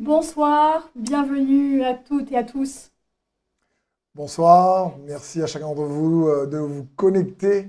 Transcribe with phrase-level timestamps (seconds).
[0.00, 2.90] Bonsoir, bienvenue à toutes et à tous.
[4.14, 7.68] Bonsoir, merci à chacun d'entre vous euh, de vous connecter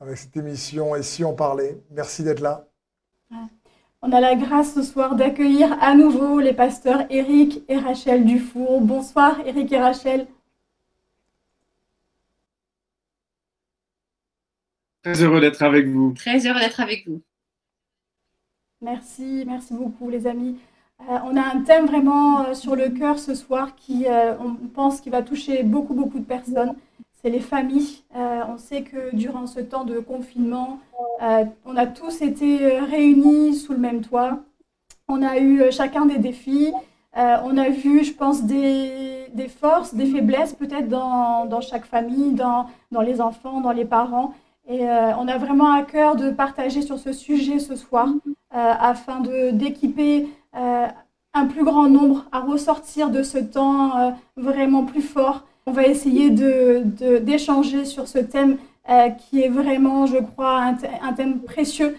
[0.00, 1.78] avec cette émission Et si on parlait.
[1.90, 2.66] Merci d'être là.
[4.00, 8.80] On a la grâce ce soir d'accueillir à nouveau les pasteurs Eric et Rachel Dufour.
[8.80, 10.26] Bonsoir Eric et Rachel.
[15.02, 16.14] Très heureux d'être avec vous.
[16.14, 17.20] Très heureux d'être avec vous.
[18.80, 20.56] Merci, merci beaucoup les amis.
[21.10, 24.54] Euh, on a un thème vraiment euh, sur le cœur ce soir qui, euh, on
[24.68, 26.74] pense, qui va toucher beaucoup, beaucoup de personnes.
[27.22, 28.02] C'est les familles.
[28.16, 30.80] on sait que durant ce temps de confinement,
[31.64, 34.40] on a tous été réunis sous le même toit.
[35.06, 36.72] On a eu chacun des défis.
[37.14, 42.32] on a vu, je pense, des, des forces, des faiblesses peut-être dans, dans, chaque famille,
[42.32, 44.34] dans, dans les enfants, dans les parents.
[44.68, 48.08] Et on a vraiment à cœur de partager sur ce sujet ce soir
[48.50, 49.20] afin
[49.52, 50.26] d'équiper
[51.34, 55.42] un plus grand nombre à ressortir de ce temps euh, vraiment plus fort.
[55.66, 58.58] On va essayer d'échanger de, sur ce thème
[58.90, 61.96] euh, qui est vraiment, je crois, un, thème précieux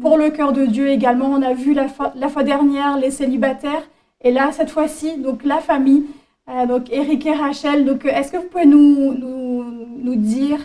[0.00, 1.26] pour le cœur de Dieu également.
[1.26, 3.82] On a vu la fois, la fois dernière les célibataires
[4.22, 6.04] et là, cette fois-ci, donc la famille.
[6.68, 9.64] donc Eric et Rachel, donc est-ce que vous pouvez nous, nous,
[9.98, 10.60] nous dire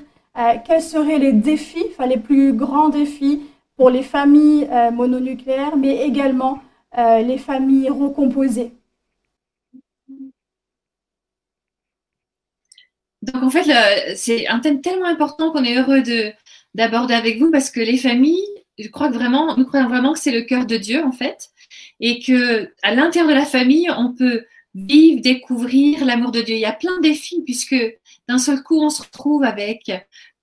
[0.65, 3.41] quels seraient les défis, enfin les plus grands défis
[3.75, 6.59] pour les familles mononucléaires, mais également
[6.97, 8.73] euh, les familles recomposées.
[13.21, 16.03] Donc en fait, c'est un thème tellement important qu'on est heureux
[16.73, 19.11] d'aborder avec vous parce que les familles, nous croyons
[19.87, 21.49] vraiment que c'est le cœur de Dieu en fait,
[21.99, 24.45] et que à l'intérieur de la famille, on peut
[24.75, 26.55] vivre, découvrir l'amour de Dieu.
[26.55, 27.75] Il y a plein de défis puisque
[28.27, 29.91] d'un seul coup, on se retrouve avec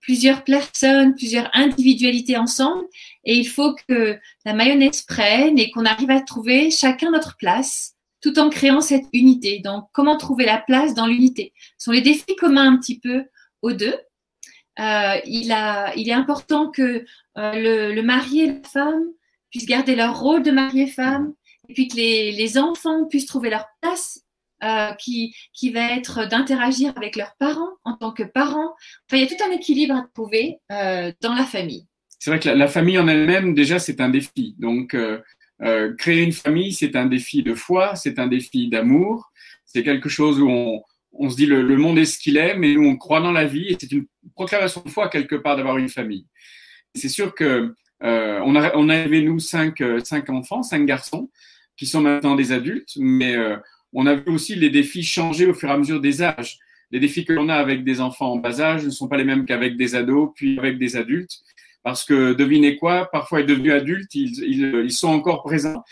[0.07, 2.85] plusieurs personnes, plusieurs individualités ensemble.
[3.25, 7.95] Et il faut que la mayonnaise prenne et qu'on arrive à trouver chacun notre place
[8.23, 9.59] tout en créant cette unité.
[9.59, 11.53] Donc, comment trouver la place dans l'unité?
[11.77, 13.25] Ce sont les défis communs un petit peu
[13.63, 13.97] aux deux.
[14.79, 17.05] Euh, il, est important que
[17.39, 19.03] euh, le, le, mari et la femme
[19.51, 21.35] puissent garder leur rôle de mari et femme,
[21.69, 24.21] et puis que les enfants puissent trouver leur place
[24.65, 28.75] euh, qui, qui va être d'interagir avec leurs parents en tant que parents.
[29.05, 31.87] Enfin, il y a tout un équilibre à trouver euh, dans la famille.
[32.19, 34.57] C'est vrai que la, famille en elle-même, déjà, c'est un défi.
[34.59, 35.21] Donc, euh,
[35.99, 39.31] créer une famille, c'est un défi de foi, c'est un défi d'amour.
[39.67, 42.73] C'est quelque chose où on, on se dit le, monde est ce qu'il est, mais
[42.73, 45.77] nous, on croit dans la vie et c'est une proclamation de foi quelque part d'avoir
[45.77, 46.27] une famille.
[46.95, 51.31] C'est sûr que on, a, on avait, nous, cinq, cinq enfants, cinq garçons,
[51.77, 53.37] qui sont maintenant des adultes, mais
[53.97, 56.59] on a vu aussi les défis changer au fur et à mesure des âges.
[56.91, 59.25] Les défis que l'on a avec des enfants en bas âge ne sont pas les
[59.25, 61.39] mêmes qu'avec des ados, puis avec des adultes.
[61.83, 65.83] Parce que devinez quoi, parfois devenus adultes, ils, ils, sont encore présents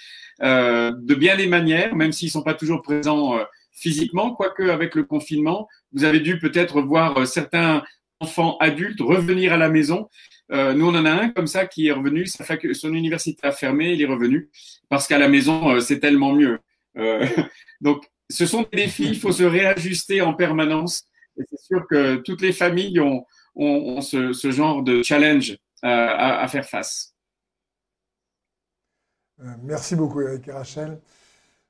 [0.42, 4.34] euh, de bien des manières, même s'ils ne sont pas toujours présents euh, physiquement.
[4.34, 7.82] Quoique avec le confinement, vous avez dû peut-être voir euh, certains
[8.20, 10.08] enfants adultes revenir à la maison.
[10.50, 12.26] Nous, on en a un comme ça qui est revenu.
[12.26, 14.50] Fait que son université a fermé, il est revenu
[14.90, 16.58] parce qu'à la maison, c'est tellement mieux.
[16.96, 17.26] Euh,
[17.80, 21.04] donc, ce sont des défis, il faut se réajuster en permanence.
[21.38, 23.24] Et c'est sûr que toutes les familles ont,
[24.00, 25.52] ce, genre de challenge
[25.84, 27.14] euh, à, faire face.
[29.40, 31.00] Euh, merci beaucoup, Eric et Rachel.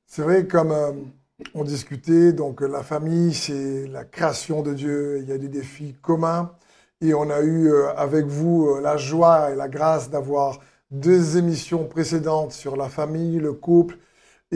[0.06, 1.12] C'est vrai, comme
[1.54, 5.20] on discutait, donc la famille, c'est la création de Dieu.
[5.22, 6.54] Il y a des défis communs.
[7.00, 10.60] Et on a eu avec vous la joie et la grâce d'avoir
[10.90, 13.98] deux émissions précédentes sur la famille, le couple,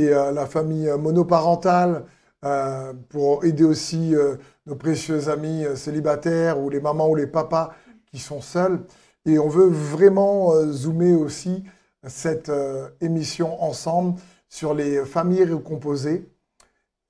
[0.07, 2.05] euh, la famille monoparentale
[2.45, 4.37] euh, pour aider aussi euh,
[4.67, 7.75] nos précieux amis célibataires ou les mamans ou les papas
[8.11, 8.81] qui sont seuls.
[9.27, 11.65] Et on veut vraiment zoomer aussi
[12.07, 12.51] cette
[13.03, 16.31] émission ensemble sur les familles recomposées.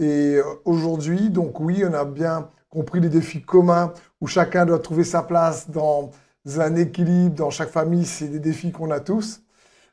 [0.00, 5.04] Et aujourd'hui, donc oui, on a bien compris les défis communs où chacun doit trouver
[5.04, 6.10] sa place dans
[6.58, 8.06] un équilibre dans chaque famille.
[8.06, 9.42] C'est des défis qu'on a tous.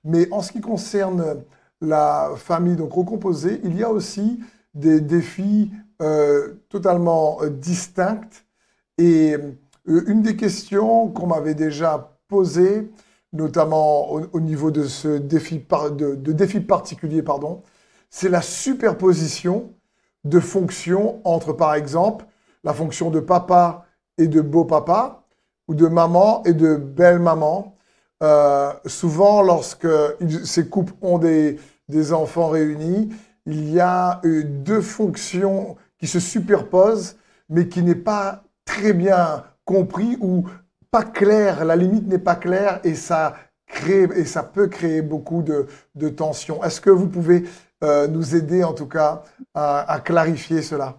[0.03, 1.43] Mais en ce qui concerne
[1.85, 4.39] la famille donc recomposée, il y a aussi
[4.75, 5.71] des défis
[6.01, 8.43] euh, totalement euh, distincts.
[8.97, 9.35] Et
[9.87, 12.91] euh, une des questions qu'on m'avait déjà posées,
[13.31, 17.63] notamment au, niveau de ce défi, de, défi particulier, pardon,
[18.09, 19.73] c'est la superposition
[20.25, 22.25] de fonctions entre, par exemple,
[22.63, 23.85] la fonction de papa
[24.17, 25.23] et de beau-papa,
[25.67, 27.75] ou de maman et de belle-maman,
[28.85, 29.87] souvent, lorsque
[30.45, 33.09] ces couples ont des, des enfants réunis,
[33.45, 37.17] il y a euh, deux fonctions qui se superposent,
[37.49, 40.47] mais qui n'est pas très bien compris ou
[40.91, 41.63] pas clair.
[41.65, 43.35] La limite n'est pas claire et ça
[43.67, 46.63] crée et ça peut créer beaucoup de, de tensions.
[46.63, 47.43] Est-ce que vous pouvez
[47.83, 49.23] euh, nous aider en tout cas
[49.53, 50.97] à, clarifier cela?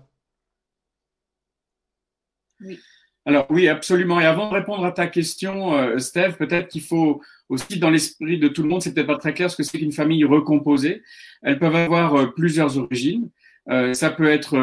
[2.61, 2.79] Oui.
[3.25, 4.21] Alors oui, absolument.
[4.21, 8.39] Et avant de répondre à ta question, euh, Steve, peut-être qu'il faut aussi dans l'esprit
[8.39, 11.03] de tout le monde, c'est peut-être pas très clair ce que c'est qu'une famille recomposée.
[11.43, 13.31] Elles peuvent avoir euh, plusieurs origines.
[13.93, 14.55] ça peut être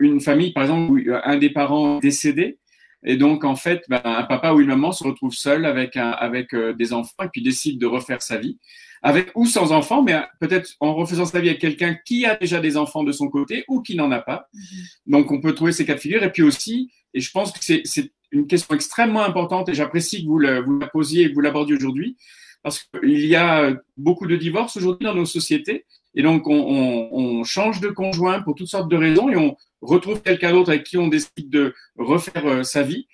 [0.00, 2.58] une famille, par exemple, où un des parents est décédé.
[3.04, 6.10] Et donc, en fait, ben, un papa ou une maman se retrouve seul avec, un,
[6.10, 8.58] avec des enfants et puis décide de refaire sa vie
[9.02, 12.60] avec ou sans enfants, mais peut-être en refaisant sa vie avec quelqu'un qui a déjà
[12.60, 14.48] des enfants de son côté ou qui n'en a pas.
[14.52, 14.62] Mhm.
[15.06, 16.24] Donc, on peut trouver ces cas de figure.
[16.24, 20.28] Et puis aussi, et je pense que c'est une question extrêmement importante, et j'apprécie que
[20.28, 22.16] vous, la posiez et que vous l'abordiez aujourd'hui,
[22.62, 25.86] parce qu'il y a beaucoup de divorces aujourd'hui dans nos sociétés.
[26.16, 30.50] Et donc, on, change de conjoint pour toutes sortes de raisons et on retrouve quelqu'un
[30.50, 33.06] d'autre avec qui on décide de refaire euh, sa vie.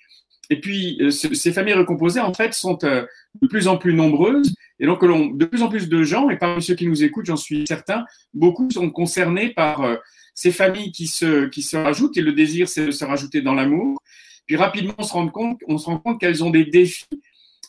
[0.49, 3.05] Et puis, euh, ces familles recomposées, en fait, sont euh,
[3.41, 4.55] de plus en plus nombreuses.
[4.79, 7.37] Et donc, de plus en plus de gens, et parmi ceux qui nous écoutent, j'en
[7.37, 9.85] suis certain, beaucoup sont concernés par
[10.33, 12.17] ces familles qui se, qui se rajoutent.
[12.17, 14.01] Et le désir, c'est de se rajouter dans l'amour.
[14.45, 17.05] Puis rapidement, on se rend compte, qu'elles ont des défis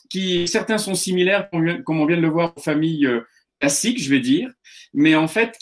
[0.09, 3.09] qui, certains sont similaires, comme on vient de le voir, aux familles
[3.59, 4.49] classiques, je vais dire.
[4.93, 5.57] Mais en fait,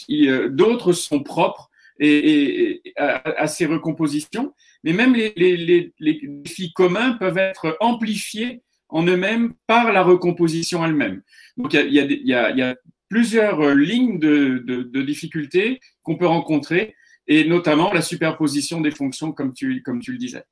[0.50, 1.70] d'autres sont propres
[2.00, 4.52] et, à, ces recompositions
[4.84, 11.22] mais même les, défis communs peuvent être amplifiés en eux-mêmes par la recomposition elle-même.
[11.56, 12.76] Donc il y a,
[13.08, 16.94] plusieurs euh, lignes de, difficultés qu'on peut rencontrer,
[17.26, 20.44] et notamment la superposition des fonctions, comme tu le disais.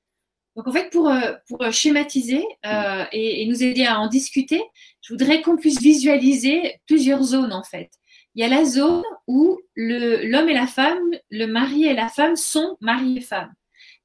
[0.57, 4.63] Donc en fait, pour, euh, pour schématiser euh, et, et, nous aider à en discuter,
[5.01, 7.91] je voudrais qu'on puisse visualiser plusieurs zones en fait.
[8.35, 12.37] Il y a la zone où l'homme et la femme, le mari et la femme
[12.37, 13.53] sont mari et femme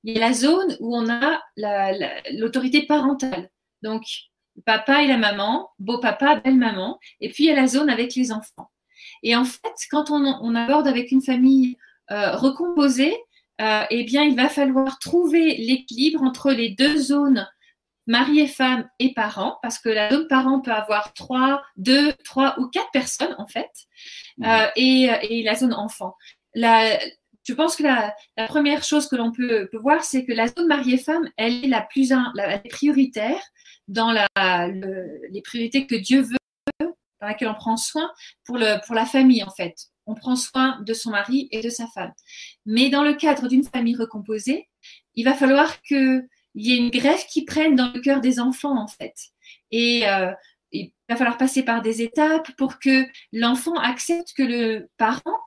[0.07, 1.41] il y a la zone où on a
[2.31, 3.49] l'autorité parentale.
[3.83, 4.03] Donc,
[4.65, 6.97] papa et la maman, beau-papa, belle-maman.
[7.19, 8.71] Et puis, il y a la zone avec les enfants.
[9.21, 11.77] Et en fait, quand on, aborde avec une famille
[12.11, 13.15] euh, recomposée,
[13.62, 17.48] euh, eh bien, il va falloir trouver l'équilibre entre les deux zones
[18.06, 22.57] mari et femme et parents, parce que la zone parent peut avoir trois, deux, trois
[22.57, 23.69] ou quatre personnes en fait,
[24.38, 24.45] mmh.
[24.45, 26.15] euh, et, et, la zone enfant.
[26.54, 26.98] La,
[27.48, 28.13] je pense que la,
[28.48, 32.12] première chose que l'on peut, voir, c'est que la zone mariée-femme, elle est la plus
[32.36, 33.42] la, prioritaire
[33.88, 34.27] dans la,
[34.68, 36.38] les priorités que Dieu veut,
[36.80, 38.12] dans laquelle on prend soin
[38.45, 39.75] pour, le, pour la famille, en fait.
[40.07, 42.12] On prend soin de son mari et de sa femme.
[42.65, 44.68] Mais dans le cadre d'une famille recomposée,
[45.15, 48.81] il va falloir qu'il y ait une greffe qui prenne dans le cœur des enfants,
[48.81, 49.15] en fait.
[49.71, 50.31] Et euh,
[50.71, 55.39] il va falloir passer par des étapes pour que l'enfant accepte que le parent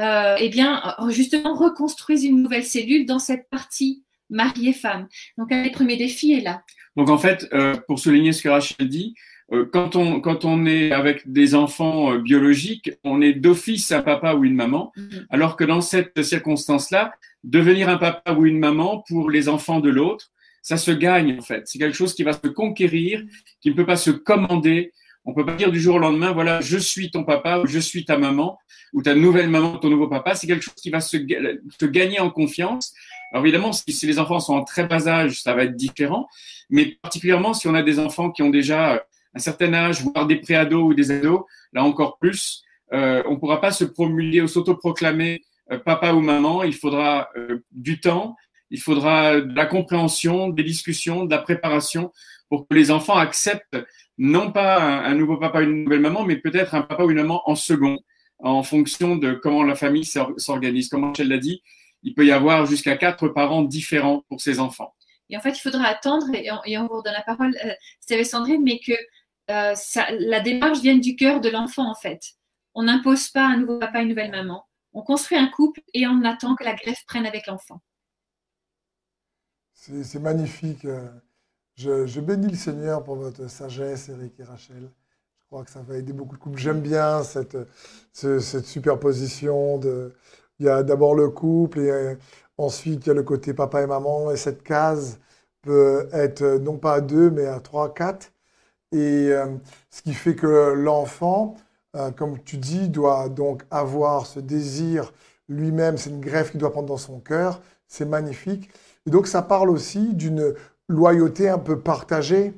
[0.00, 5.08] euh, eh bien, justement, reconstruisent une nouvelle cellule dans cette partie mari et femme.
[5.38, 6.62] Donc, un des premiers défis est là.
[6.96, 9.14] Donc, en fait, euh, pour souligner ce que Rachel dit,
[9.62, 14.34] quand, on, quand on est avec des enfants euh, biologiques, on est d'office un papa
[14.34, 15.26] ou une maman, mm-hmm.
[15.30, 17.12] alors que dans cette circonstance-là,
[17.44, 20.30] devenir un papa ou une maman pour les enfants de l'autre,
[20.62, 21.62] ça se gagne en fait.
[21.66, 23.22] C'est quelque chose qui va se conquérir,
[23.60, 24.92] qui ne peut pas se commander,
[25.26, 27.78] on peut pas dire du jour au lendemain, voilà, je suis ton papa ou je
[27.78, 28.58] suis ta maman
[28.92, 30.34] ou ta nouvelle maman, ton nouveau papa.
[30.34, 31.16] C'est quelque chose qui va se,
[31.84, 32.94] gagner en confiance.
[33.32, 36.28] Alors évidemment, si, les enfants sont en très bas âge, ça va être différent.
[36.70, 39.04] Mais particulièrement si on a des enfants qui ont déjà
[39.34, 41.42] un certain âge, voire des préados ou des ados,
[41.72, 45.42] là encore plus, euh, on ne pourra pas se promulguer ou s'autoproclamer
[45.72, 46.62] euh, papa ou maman.
[46.62, 48.36] Il faudra euh, du temps,
[48.70, 52.12] il faudra de la compréhension, des discussions, de la préparation
[52.48, 53.78] pour que les enfants acceptent
[54.16, 57.16] non pas un, nouveau papa ou une nouvelle maman, mais peut-être un papa ou une
[57.16, 57.98] maman en second,
[58.38, 60.88] en fonction de comment la famille s'organise.
[60.88, 61.62] Comme Michel l'a dit,
[62.04, 64.94] il peut y avoir jusqu'à quatre parents différents pour ces enfants.
[65.30, 67.56] Et en fait, il faudra attendre, et on, vous redonne la parole,
[68.24, 68.92] Sandrine, mais que
[69.50, 69.74] euh,
[70.20, 72.20] la démarche vienne du cœur de l'enfant, en fait.
[72.74, 74.66] On n'impose pas un nouveau papa, une nouvelle maman.
[74.92, 77.80] On construit un couple et on attend que la greffe prenne avec l'enfant.
[79.74, 80.86] C'est magnifique.
[81.76, 84.90] Je, bénis le Seigneur pour votre sagesse, Eric et Rachel.
[85.38, 86.58] Je crois que ça va aider beaucoup de couples.
[86.58, 87.56] J'aime bien cette,
[88.12, 89.78] cette superposition.
[89.78, 90.14] De,
[90.58, 92.14] il y a d'abord le couple et euh,
[92.58, 94.30] ensuite il y a le côté papa et maman.
[94.30, 95.18] Et cette case
[95.62, 98.32] peut être euh, non pas à deux, mais à trois, quatre.
[98.94, 99.46] Et euh,
[99.90, 101.56] ce qui fait que l'enfant,
[102.16, 105.12] comme tu dis, doit donc avoir ce désir
[105.48, 105.96] lui-même.
[105.96, 107.60] C'est une greffe qu'il doit prendre dans son cœur.
[107.86, 108.70] C'est magnifique.
[109.06, 110.54] Et donc ça parle aussi d'une
[110.88, 112.54] loyauté un peu partagée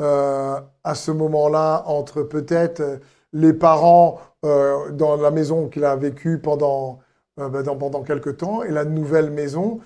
[0.00, 3.00] euh, à ce moment-là entre peut-être
[3.32, 7.00] les parents euh, dans la maison qu'il a vécue pendant,
[7.40, 9.80] euh, ben, pendant quelques temps et la nouvelle maison.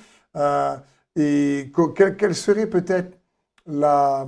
[1.16, 1.72] et
[2.18, 3.18] quels seraient peut-être
[3.66, 4.26] la,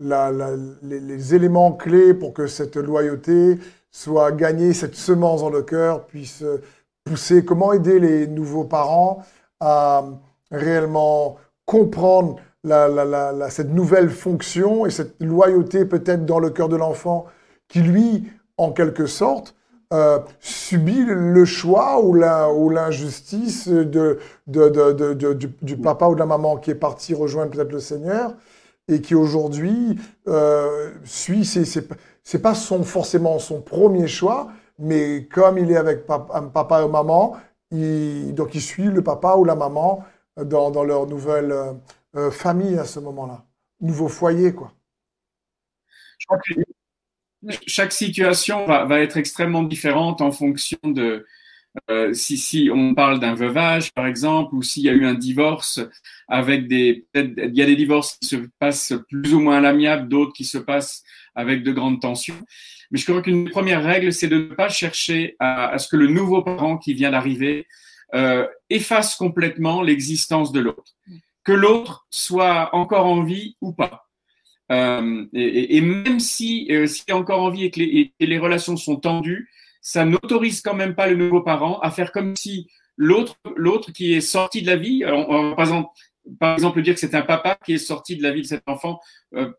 [0.00, 3.58] les, éléments clés pour que cette loyauté
[3.90, 6.44] soit gagnée, cette semence dans le cœur puisse
[7.04, 7.44] pousser.
[7.44, 9.22] Comment aider les nouveaux parents
[9.60, 10.04] à
[10.50, 12.36] réellement comprendre
[13.48, 17.26] cette nouvelle fonction et cette loyauté peut-être dans le cœur de l'enfant
[17.68, 18.24] qui, lui,
[18.58, 19.54] en quelque sorte,
[19.92, 22.12] euh, subit le choix ou
[22.70, 24.16] l'injustice du,
[25.76, 28.34] papa ou de la maman qui est parti rejoindre peut-être le Seigneur
[28.88, 35.70] et qui aujourd'hui euh, suit, c'est pas son, forcément son premier choix, mais comme il
[35.70, 37.36] est avec papa, papa et maman,
[37.70, 40.04] il, donc il suit le papa ou la maman
[40.36, 41.54] dans, dans leur nouvelle
[42.16, 43.44] euh, famille à ce moment-là,
[43.80, 44.72] nouveau foyer, quoi.
[46.18, 46.54] Je crois que
[47.66, 51.26] chaque situation va, être extrêmement différente en fonction de
[51.90, 55.14] euh, si, si on parle d'un veuvage, par exemple, ou s'il y a eu un
[55.14, 55.80] divorce
[56.28, 57.06] avec des.
[57.14, 60.44] Il y a des divorces qui se passent plus ou moins à l'amiable, d'autres qui
[60.44, 61.02] se passent
[61.34, 62.40] avec de grandes tensions.
[62.90, 66.06] Mais je crois qu'une première règle, c'est de ne pas chercher à, ce que le
[66.06, 67.66] nouveau parent qui vient d'arriver
[68.14, 70.94] euh, efface complètement l'existence de l'autre.
[71.44, 74.06] Que l'autre soit encore en vie ou pas.
[74.72, 78.38] Euh, et, et, même si euh, s'il a encore envie et que, les, et les,
[78.38, 79.48] relations sont tendues,
[79.86, 84.14] ça n'autorise quand même pas le nouveau parent à faire comme si l'autre, l'autre qui
[84.14, 85.54] est sorti de la vie, on,
[86.40, 88.64] par, exemple, dire que c'est un papa qui est sorti de la vie de cet
[88.66, 88.98] enfant,
[89.36, 89.52] euh,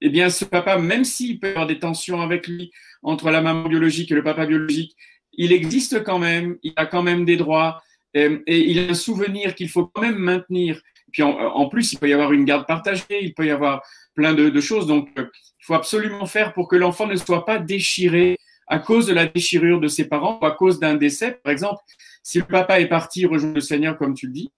[0.00, 3.68] eh bien ce papa, même s'il peut avoir des tensions avec lui entre la maman
[3.68, 4.96] biologique et le papa biologique,
[5.34, 7.82] il existe quand même, il a quand même des droits
[8.14, 10.80] et, et il a un souvenir qu'il faut quand même maintenir.
[11.12, 13.82] Puis en, en, plus, il peut y avoir une garde partagée, il peut y avoir
[14.14, 14.86] plein de, choses.
[14.86, 15.26] Donc, euh,
[15.60, 18.38] il faut absolument faire pour que l'enfant ne soit pas déchiré
[18.70, 21.40] à cause de la déchirure de ses parents ou à cause d'un décès.
[21.42, 21.82] Par exemple,
[22.22, 24.50] si le papa est parti rejoindre le Seigneur, comme tu le dis,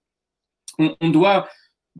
[0.77, 1.49] on, doit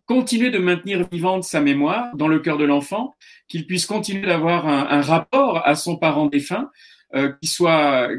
[0.06, 3.16] continuer de maintenir vivante sa mémoire dans le cœur de l'enfant,
[3.48, 6.70] qu'il puisse continuer d'avoir un, rapport à son parent défunt
[7.16, 8.10] euh, qui, soit,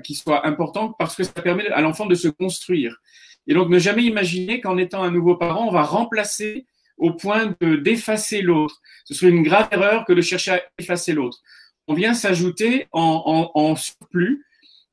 [0.44, 2.96] important parce que ça permet à l'enfant de se construire.
[3.46, 7.54] Et donc ne jamais imaginer qu'en étant un nouveau parent, on va remplacer au point
[7.60, 8.80] de d'effacer l'autre.
[9.04, 11.38] Ce serait une grave erreur que de chercher à effacer l'autre.
[11.86, 14.44] On vient s'ajouter en, en, en, surplus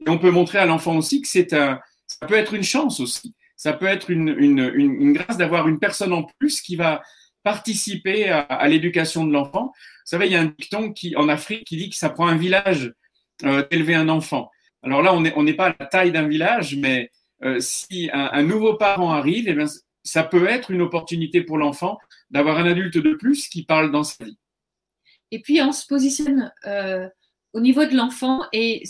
[0.06, 3.00] et on peut montrer à l'enfant aussi que c'est un, ça peut être une chance
[3.00, 3.34] aussi.
[3.56, 7.02] Ça peut être une, une, une, grâce d'avoir une personne en plus qui va
[7.44, 9.66] participer à, à l'éducation de l'enfant.
[9.66, 9.72] Vous
[10.06, 12.38] savez, il y a un dicton qui, en Afrique qui dit que ça prend un
[12.38, 12.94] village
[13.44, 14.52] euh, d'élever un enfant.
[14.84, 17.12] Alors là, on n'est on n'est pas à la taille d'un village, mais
[17.44, 19.66] euh, si un, un, nouveau parent arrive, eh bien,
[20.04, 21.98] ça peut être une opportunité pour l'enfant
[22.30, 24.38] d'avoir un adulte de plus qui parle dans sa vie.
[25.32, 27.08] Et puis on se positionne euh,
[27.54, 28.84] au niveau de l'enfant et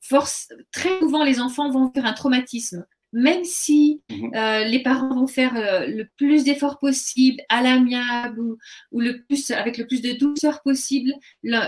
[0.00, 2.86] force, très souvent les enfants vont faire un traumatisme.
[3.12, 4.34] Même si mhm.
[4.34, 8.58] euh, les parents vont faire euh, le plus d'efforts possible, à l'amiable ou,
[8.90, 11.12] ou, le plus, avec le plus de douceur possible,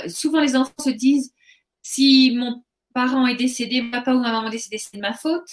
[0.09, 1.35] souvent les enfants se disent
[1.83, 5.13] si mon parent est décédé, mon papa ou ma maman est décédé, c'est de ma
[5.13, 5.49] faute.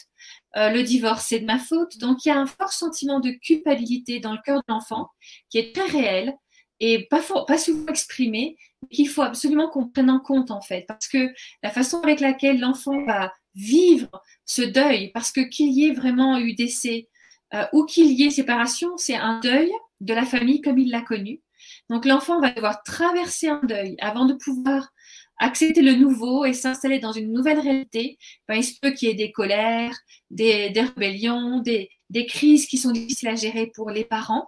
[0.56, 1.98] Euh, le divorce, c'est de ma faute.
[1.98, 5.10] Donc, il y a un fort sentiment de culpabilité dans le cœur de l'enfant
[5.50, 6.34] qui est très réel
[6.82, 8.58] et pas, pas souvent exprimé,
[8.92, 10.86] qu'il faut absolument qu'on prenne en compte, en fait.
[10.88, 11.30] Parce que
[11.64, 14.10] la façon avec laquelle l'enfant va vivre
[14.46, 17.08] ce deuil, parce que qu'il y ait vraiment eu décès
[17.54, 19.72] euh, ou qu'il y ait séparation, c'est un deuil
[20.02, 21.42] de la famille comme il l'a connu.
[21.90, 24.90] Donc, l'enfant va devoir traverser un deuil avant de pouvoir
[25.42, 29.12] accepter le nouveau et s'installer dans une nouvelle réalité, ben, il se peut qu'il y
[29.12, 29.98] ait des colères,
[30.30, 31.90] des, rébellions, des,
[32.28, 34.48] crises qui sont difficiles à gérer pour les parents.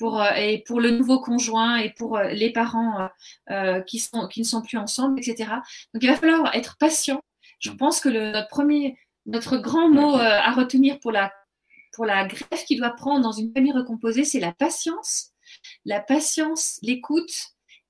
[0.00, 3.08] Pour, euh, et pour le nouveau conjoint et pour euh, les parents
[3.50, 5.50] euh, qui, sont, qui ne sont plus ensemble, etc.
[5.94, 7.20] Donc il va falloir être patient.
[7.58, 11.30] Je pense que le, notre premier, notre grand mot à retenir pour la,
[11.92, 15.32] pour la greffe qu'il doit prendre dans une famille recomposée, c'est la patience.
[15.84, 17.30] La patience, l'écoute,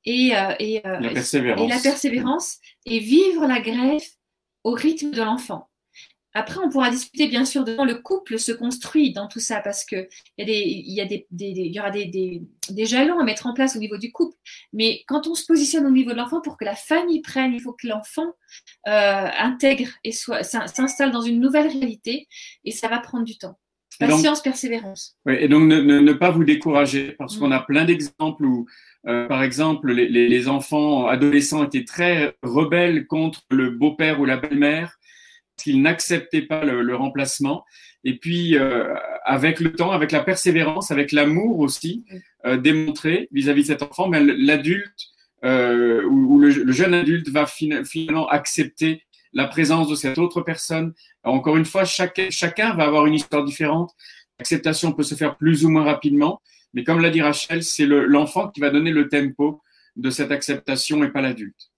[0.05, 1.62] et, et, la persévérance.
[1.62, 4.11] et la persévérance et vivre la greffe
[4.64, 5.70] au rythme de l'enfant.
[6.32, 9.60] Après, on pourra discuter bien sûr de comment le couple se construit dans tout ça,
[9.60, 10.06] parce qu'il
[10.38, 13.25] y, a des, il y, a des, des, il y aura des, des, jalons à
[13.25, 14.37] mettre en place au niveau du couple.
[14.72, 17.60] Mais quand on se positionne au niveau de l'enfant, pour que la famille prenne, il
[17.60, 18.32] faut que l'enfant
[18.87, 22.28] euh, intègre et s'installe dans une nouvelle réalité,
[22.64, 23.58] et ça va prendre du temps.
[23.99, 25.18] Patience, persévérance.
[25.26, 28.66] Oui, et donc ne, ne, pas vous décourager, parce qu'on a plein d'exemples où
[29.06, 34.37] euh, par exemple, les, les, enfants adolescents étaient très rebelles contre le beau-père ou la
[34.37, 34.99] belle-mère,
[35.61, 37.67] parce qu'ils n'acceptaient pas le, le, remplacement.
[38.02, 42.07] Et puis, euh, avec le temps, avec la persévérance, avec l'amour aussi
[42.47, 45.09] euh, démontré vis-à-vis de cet enfant, mais l'adulte
[45.45, 49.02] euh, ou, ou le, le, jeune adulte va finalement accepter
[49.35, 50.95] la présence de cette autre personne.
[51.25, 53.93] encore une fois, chaque, chacun va avoir une histoire différente.
[54.38, 56.40] L'acceptation peut se faire plus ou moins rapidement,
[56.73, 59.61] mais comme l'a dit Rachel, c'est l'enfant qui va donner le tempo
[59.97, 61.71] de cette acceptation et pas l'adulte.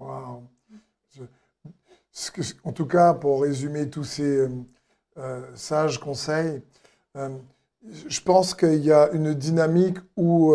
[0.00, 0.55] Wow.
[2.64, 4.48] En tout cas, pour résumer tous ces
[5.54, 6.62] sages conseils,
[7.14, 10.54] je pense qu'il y a une dynamique où,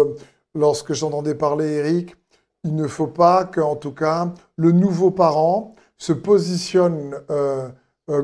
[0.55, 2.15] lorsque j'entendais parler Eric,
[2.63, 7.15] il ne faut pas qu'en tout cas, le nouveau parent se positionne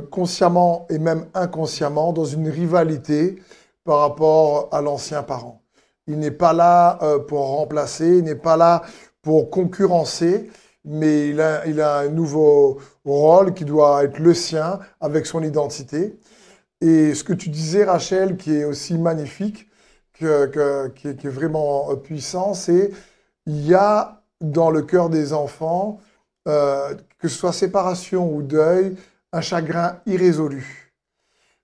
[0.09, 3.41] consciemment et même inconsciemment dans une rivalité
[3.83, 5.61] par rapport à l'ancien parent.
[6.07, 8.83] Il n'est pas là euh, pour remplacer, il n'est pas là
[9.21, 10.49] pour concurrencer,
[10.87, 15.43] mais il a, il a un nouveau rôle qui doit être le sien avec son
[15.43, 16.17] identité.
[16.81, 19.67] Et ce que tu disais, Rachel, qui est aussi magnifique,
[20.13, 22.91] que, qui, est, vraiment puissant, c'est
[23.45, 25.99] il y a dans le cœur des enfants,
[26.47, 28.95] euh, que ce soit séparation ou deuil,
[29.33, 30.93] un chagrin irrésolu.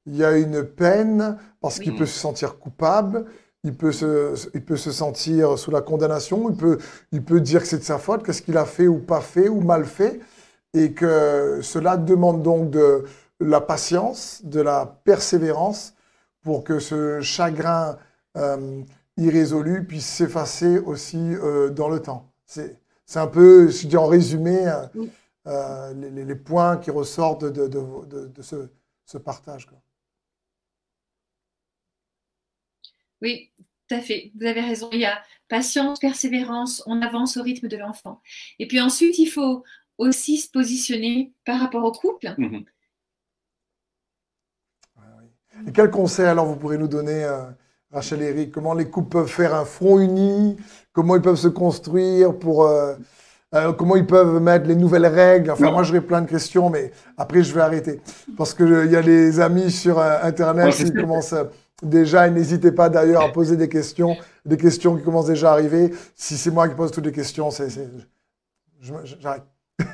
[0.05, 3.25] Il y a une peine parce qu'il peut se sentir coupable,
[3.63, 6.77] il peut se, il peut se sentir sous la condamnation, il peut,
[7.11, 9.47] il peut dire que c'est de sa faute, qu'est-ce qu'il a fait ou pas fait
[9.47, 10.19] ou mal fait,
[10.73, 13.05] et que cela demande donc de
[13.39, 15.93] la patience, de la persévérance
[16.41, 17.97] pour que ce chagrin
[18.37, 18.81] euh,
[19.17, 22.31] irrésolu puisse s'effacer aussi euh, dans le temps.
[22.45, 22.77] C'est,
[23.15, 24.67] un peu, je dis en résumé,
[25.47, 28.69] euh, les, les, points qui ressortent de, de, de, de ce,
[29.05, 29.67] ce partage.
[29.67, 29.77] Quoi.
[33.23, 33.51] Oui,
[33.87, 34.31] tout à fait.
[34.35, 34.89] Vous avez raison.
[34.91, 38.21] Il y a patience, persévérance, on avance au rythme de l'enfant.
[38.59, 39.63] Et puis ensuite, il faut
[39.97, 42.35] aussi se positionner par rapport au couple.
[42.37, 42.65] Mhm.
[45.67, 47.43] Et quel conseil alors vous pourrez nous donner, euh,
[47.91, 48.51] Rachel et Eric?
[48.51, 50.57] Comment les couples peuvent faire un front uni?
[50.91, 52.65] Comment ils peuvent se construire pour...
[52.65, 52.95] Euh,
[53.53, 55.51] euh, comment ils peuvent mettre les nouvelles règles?
[55.51, 58.01] Enfin, moi, j'aurais plein de questions, mais après, je vais arrêter.
[58.35, 61.35] Parce qu'il y a les amis sur Internet qui commencent
[61.83, 62.27] déjà.
[62.27, 65.91] Et n'hésitez pas d'ailleurs à poser des questions, des questions qui commencent déjà à arriver.
[66.15, 67.69] Si c'est moi qui pose toutes les questions, c'est,
[69.19, 69.43] j'arrête.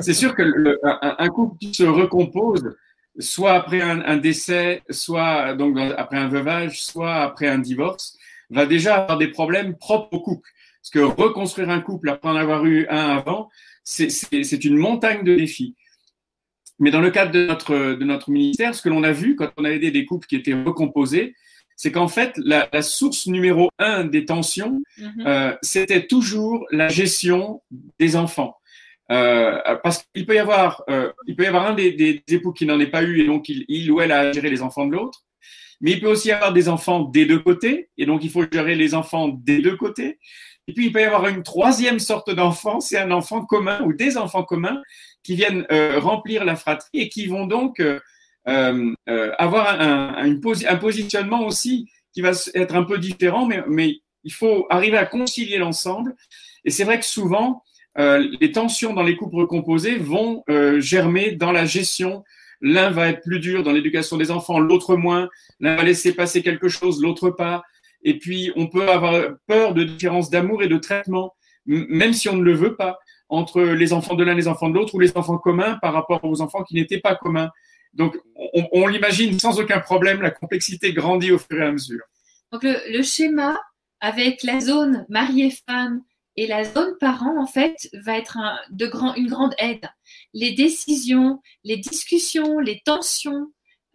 [0.00, 0.42] c'est sûr que
[0.82, 2.74] un, couple qui se recompose,
[3.18, 8.18] soit après un, décès, soit donc après un veuvage, soit après un divorce,
[8.50, 10.48] va déjà avoir des problèmes propres au couple.
[10.82, 13.50] Parce que reconstruire un couple après en avoir eu un avant,
[13.84, 15.76] c'est une montagne de défis.
[16.80, 19.50] Mais dans le cadre de notre, de notre ministère, ce que l'on a vu quand
[19.56, 21.34] on a aidé des couples qui étaient recomposés,
[21.76, 25.26] c'est qu'en fait, la, la, source numéro un des tensions, mm-hmm.
[25.26, 27.62] euh, c'était toujours la gestion
[27.98, 28.56] des enfants.
[29.10, 32.52] Euh, parce qu'il peut y avoir, euh, il peut y avoir un des, des époux
[32.52, 34.86] qui n'en est pas eu et donc il, il, ou elle a géré les enfants
[34.86, 35.24] de l'autre.
[35.80, 38.44] Mais il peut aussi y avoir des enfants des deux côtés et donc il faut
[38.50, 40.18] gérer les enfants des deux côtés.
[40.68, 43.92] Et puis il peut y avoir une troisième sorte d'enfant, c'est un enfant commun ou
[43.92, 44.80] des enfants communs
[45.22, 48.00] qui viennent euh, remplir la fratrie et qui vont donc euh,
[48.48, 54.98] euh, avoir un, positionnement aussi qui va être un peu différent, mais, il faut arriver
[54.98, 56.14] à concilier l'ensemble.
[56.66, 57.62] Et c'est vrai que souvent,
[57.96, 60.44] les tensions dans les couples recomposés vont
[60.78, 62.22] germer dans la gestion
[62.60, 65.28] L'un va être plus dur dans l'éducation des enfants, l'autre moins.
[65.60, 67.62] L'un va laisser passer quelque chose, l'autre pas.
[68.02, 72.36] Et puis, on peut avoir peur de différences d'amour et de traitement, même si on
[72.36, 72.98] ne le veut pas
[73.30, 75.94] entre les enfants de l'un et les enfants de l'autre ou les enfants communs par
[75.94, 77.50] rapport aux enfants qui n'étaient pas communs.
[77.94, 78.16] Donc,
[78.72, 82.02] on, l'imagine sans aucun problème, la complexité grandit au fur et à mesure.
[82.52, 83.58] Donc, le, schéma
[84.00, 86.02] avec la zone mari-femme
[86.36, 88.38] et la zone parent, en fait, va être
[88.70, 89.88] de une grande aide.
[90.34, 93.48] Les décisions, les discussions, les tensions,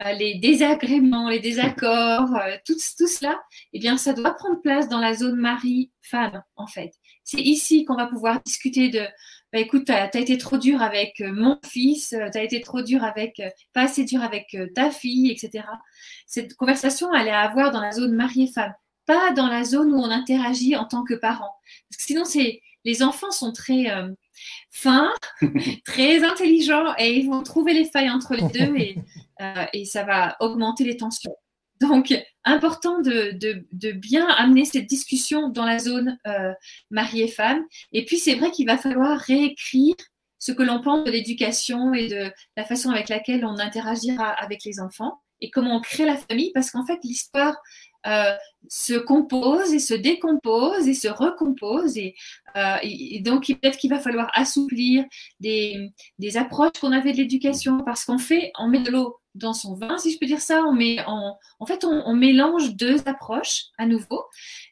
[0.04, 4.90] euh, les désagréments, les désaccords, euh, tout, tout, cela, eh bien, ça doit prendre place
[4.90, 6.92] dans la zone mari-femme, en fait.
[7.26, 9.02] C'est ici qu'on va pouvoir discuter de,
[9.52, 12.82] bah, écoute, tu as, été trop dur avec euh, mon fils, tu as été trop
[12.82, 13.42] dur avec,
[13.74, 15.66] pas assez dur avec ta fille, etc.
[16.26, 18.74] Cette conversation, elle est à avoir dans la zone mari-femme,
[19.06, 21.54] pas dans la zone où on interagit en tant que parent.
[21.90, 23.86] Parce que sinon, c'est, les enfants sont très
[24.70, 25.12] fins,
[25.86, 28.96] très intelligents et ils vont trouver les failles entre les deux et
[29.42, 31.36] euh, et ça va augmenter les tensions.
[31.82, 32.14] Donc,
[32.46, 33.32] important de,
[33.72, 36.54] de, bien amener cette discussion dans la zone euh,
[36.90, 37.64] mari et femme.
[37.92, 39.96] Et puis, c'est vrai qu'il va falloir réécrire
[40.40, 44.64] ce que l'on pense de l'éducation et de la façon avec laquelle on interagira avec
[44.64, 47.58] les enfants et comment on crée la famille, parce qu'en fait, l'histoire
[48.08, 48.36] euh,
[48.70, 51.98] se compose et se décompose et se recompose.
[51.98, 52.16] Et,
[52.84, 55.04] et donc, peut-être qu'il va falloir assouplir
[55.42, 59.54] des, des approches qu'on avait de l'éducation, parce qu'on fait, on met de l'eau dans
[59.54, 60.64] son vin, si je peux dire ça.
[60.64, 64.24] On met en, fait, on, mélange deux approches à nouveau.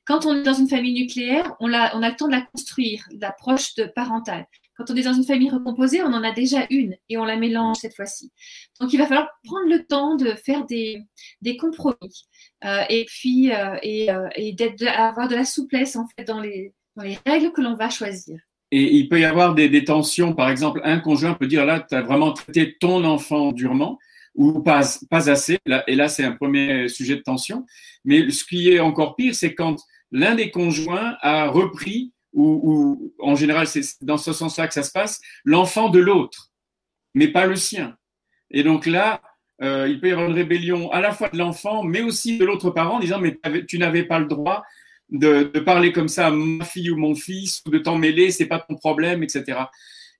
[0.05, 2.41] Quand on est dans une famille nucléaire, on a, on a le temps de la
[2.41, 4.47] construire, l'approche parentale.
[4.77, 7.35] Quand on est dans une famille recomposée, on en a déjà une et on la
[7.35, 8.31] mélange cette fois-ci.
[8.79, 10.99] Donc, il va falloir prendre le temps de faire des,
[11.41, 12.27] des compromis
[12.65, 16.73] euh, et puis euh, et, euh, et d'avoir de la souplesse en fait dans les,
[16.95, 18.39] dans les règles que l'on va choisir.
[18.71, 20.33] Et il peut y avoir des, des tensions.
[20.33, 23.99] Par exemple, un conjoint peut dire là, tu as vraiment traité ton enfant durement
[24.35, 25.59] ou pas, assez.
[25.65, 27.65] Là, et là, c'est un premier sujet de tension.
[28.03, 29.77] Mais ce qui est encore pire, c'est quand
[30.11, 34.83] l'un des conjoints a repris, ou, ou en général, c'est dans ce sens-là que ça
[34.83, 36.51] se passe, l'enfant de l'autre,
[37.13, 37.95] mais pas le sien.
[38.49, 39.21] Et donc là,
[39.61, 42.45] euh, il peut y avoir une rébellion à la fois de l'enfant, mais aussi de
[42.45, 44.63] l'autre parent, en disant mais tu n'avais pas le droit
[45.09, 48.31] de, de, parler comme ça à ma fille ou mon fils, ou de t'en mêler,
[48.31, 49.59] c'est pas ton problème, etc.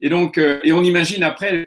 [0.02, 1.66] Et donc, euh, et on imagine après,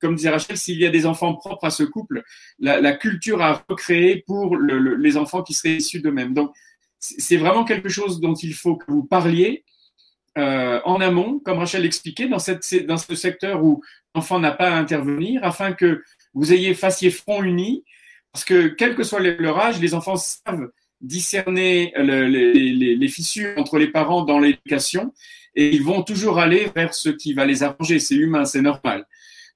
[0.00, 2.22] comme disait Rachel, s'il y a des enfants propres à ce couple,
[2.58, 6.34] la, culture à recréer pour le, le, les enfants qui seraient issus d'eux-mêmes.
[6.34, 6.54] Donc,
[6.98, 9.64] c'est vraiment quelque chose dont il faut que vous parliez
[10.36, 13.82] euh, en amont, comme Rachel l'expliquait, dans, ce secteur où
[14.14, 17.84] l'enfant n'a pas à intervenir, afin que vous ayez fassiez front uni,
[18.32, 23.08] parce que quel que soit leur âge, les enfants savent discerner le, les, les, les,
[23.08, 25.12] fissures entre les parents dans l'éducation
[25.56, 27.98] et ils vont toujours aller vers ce qui va les arranger.
[28.00, 29.06] C'est humain, c'est normal.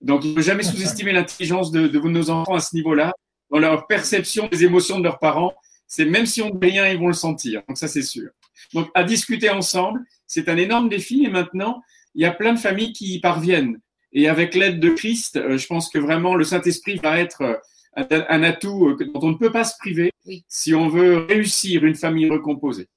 [0.01, 3.13] Donc, il ne faut jamais sous-estimer l'intelligence de, de, nos enfants à ce niveau-là,
[3.51, 5.55] dans leur perception des émotions de leurs parents.
[5.87, 7.63] C'est même si on ne dit rien, ils vont le sentir.
[7.69, 8.31] Donc, ça, c'est sûr.
[8.75, 11.25] Donc, à discuter ensemble, c'est un énorme défi.
[11.25, 11.83] Et maintenant,
[12.15, 13.81] il y a plein de familles qui y parviennent.
[14.13, 18.25] Et avec l'aide de Christ, euh, je pense que vraiment le Saint-Esprit va être euh,
[18.29, 20.45] un atout euh, dont on ne peut pas se priver oui.
[20.49, 22.89] si on veut réussir une famille recomposée.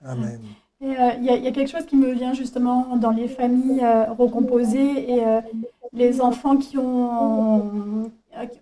[0.00, 0.42] Amen.
[0.82, 4.12] Il euh, y, y, a quelque chose qui me vient justement dans les familles euh,
[4.12, 5.40] recomposées et euh,
[5.94, 8.10] les enfants qui ont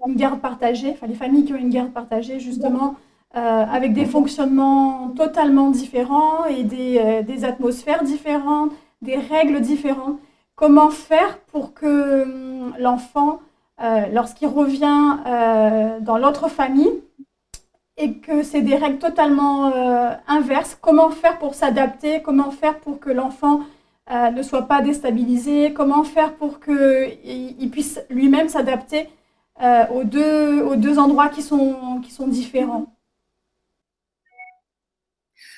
[0.07, 2.94] une garde partagée, enfin les familles qui ont une garde partagée justement
[3.33, 8.70] avec des fonctionnements totalement différents et des, des, atmosphères différentes,
[9.03, 10.20] des règles différentes.
[10.55, 13.40] Comment faire pour que hum, l'enfant,
[14.12, 15.16] lorsqu'il revient
[16.03, 16.92] dans l'autre famille,
[17.97, 20.77] et que c'est des règles totalement euh, inverses.
[20.81, 22.23] Comment faire pour s'adapter?
[22.23, 23.65] Comment faire pour que l'enfant
[24.11, 25.73] euh, ne soit pas déstabilisé?
[25.73, 29.09] Comment faire pour qu'il il puisse lui-même s'adapter
[29.63, 32.97] euh, aux, deux, aux deux endroits qui sont, qui sont différents?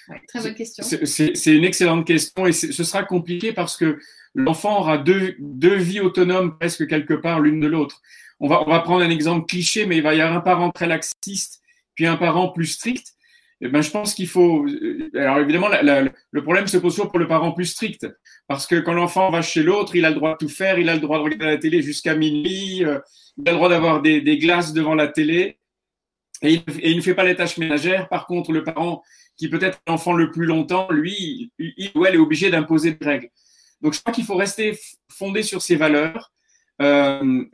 [0.08, 0.84] Ouais, Très bonne question.
[0.84, 3.98] C'est une excellente question et ce sera compliqué parce que
[4.34, 8.02] l'enfant aura deux, deux vies autonomes presque quelque part l'une de l'autre.
[8.38, 10.70] On va, on va prendre un exemple cliché, mais il va y avoir un parent
[10.70, 11.62] très laxiste
[11.96, 13.16] puis un parent plus strict,
[13.62, 14.66] eh ben, je pense qu'il faut.
[14.66, 18.06] Euh, alors évidemment, le problème se pose toujours pour le parent plus strict,
[18.46, 20.88] parce que quand l'enfant va chez l'autre, il a le droit de tout faire, il
[20.90, 22.98] a le droit de regarder la télé jusqu'à minuit, euh,
[23.38, 25.58] il a le droit d'avoir des, glaces devant la télé,
[26.42, 28.10] et il, ne fait pas les tâches ménagères.
[28.10, 29.02] Par contre, le parent
[29.38, 33.04] qui peut être l'enfant le plus longtemps, lui, il ou elle est obligé d'imposer des
[33.04, 33.30] règles.
[33.80, 34.78] Donc je crois qu'il faut rester
[35.10, 36.32] fondé sur ses valeurs.
[36.82, 37.44] Euh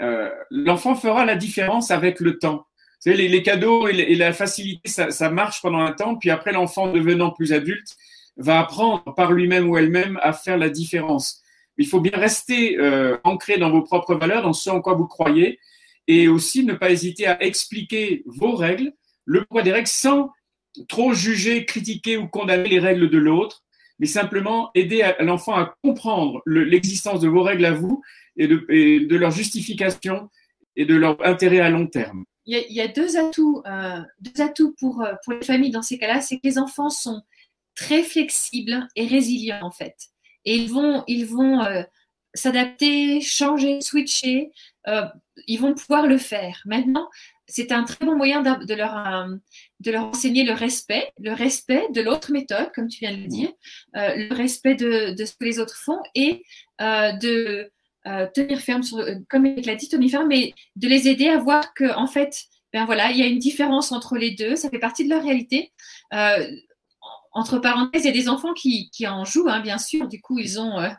[0.50, 2.66] l'enfant fera la différence avec le temps
[3.10, 7.30] savez, les, cadeaux et, la facilité, ça, marche pendant un temps, puis après, l'enfant devenant
[7.30, 7.96] plus adulte
[8.36, 11.42] va apprendre par lui-même ou elle-même à faire la différence.
[11.78, 15.06] Il faut bien rester euh, ancré dans vos propres valeurs, dans ce en quoi vous
[15.06, 15.58] croyez,
[16.06, 18.92] et aussi ne pas hésiter à expliquer vos règles,
[19.24, 20.30] le poids des règles, sans
[20.88, 23.64] trop juger, critiquer ou condamner les règles de l'autre,
[23.98, 28.02] mais simplement aider l'enfant à comprendre l'existence de vos règles à vous
[28.36, 30.30] et de leur justification
[30.76, 34.74] et de leur intérêt à long terme il y, a, deux atouts, euh, deux atouts
[34.78, 37.22] pour, euh, pour les familles dans ces cas-là, c'est que les enfants sont
[37.74, 39.96] très flexibles et résilients en fait.
[40.44, 41.82] Et ils vont, ils vont euh,
[42.34, 44.50] s'adapter, changer, switcher,
[45.46, 46.60] ils vont pouvoir le faire.
[46.64, 47.08] Maintenant,
[47.46, 49.28] c'est un très bon moyen de, leur,
[49.78, 53.28] de leur enseigner le respect, le respect de l'autre méthode, comme tu viens de le
[53.28, 53.52] dire,
[53.94, 56.42] le respect de, ce que les autres font et
[56.80, 57.70] de
[58.06, 61.28] euh, tenir ferme, sur, euh, comme il l'a dit, tenir ferme, mais de les aider
[61.28, 64.56] à voir que en fait, ben voilà, il y a une différence entre les deux,
[64.56, 65.72] ça fait partie de leur réalité.
[66.14, 66.46] Euh,
[67.34, 70.06] entre parenthèses, il y a des enfants qui, qui en jouent, hein, bien sûr.
[70.06, 70.90] Du coup, ils ont euh,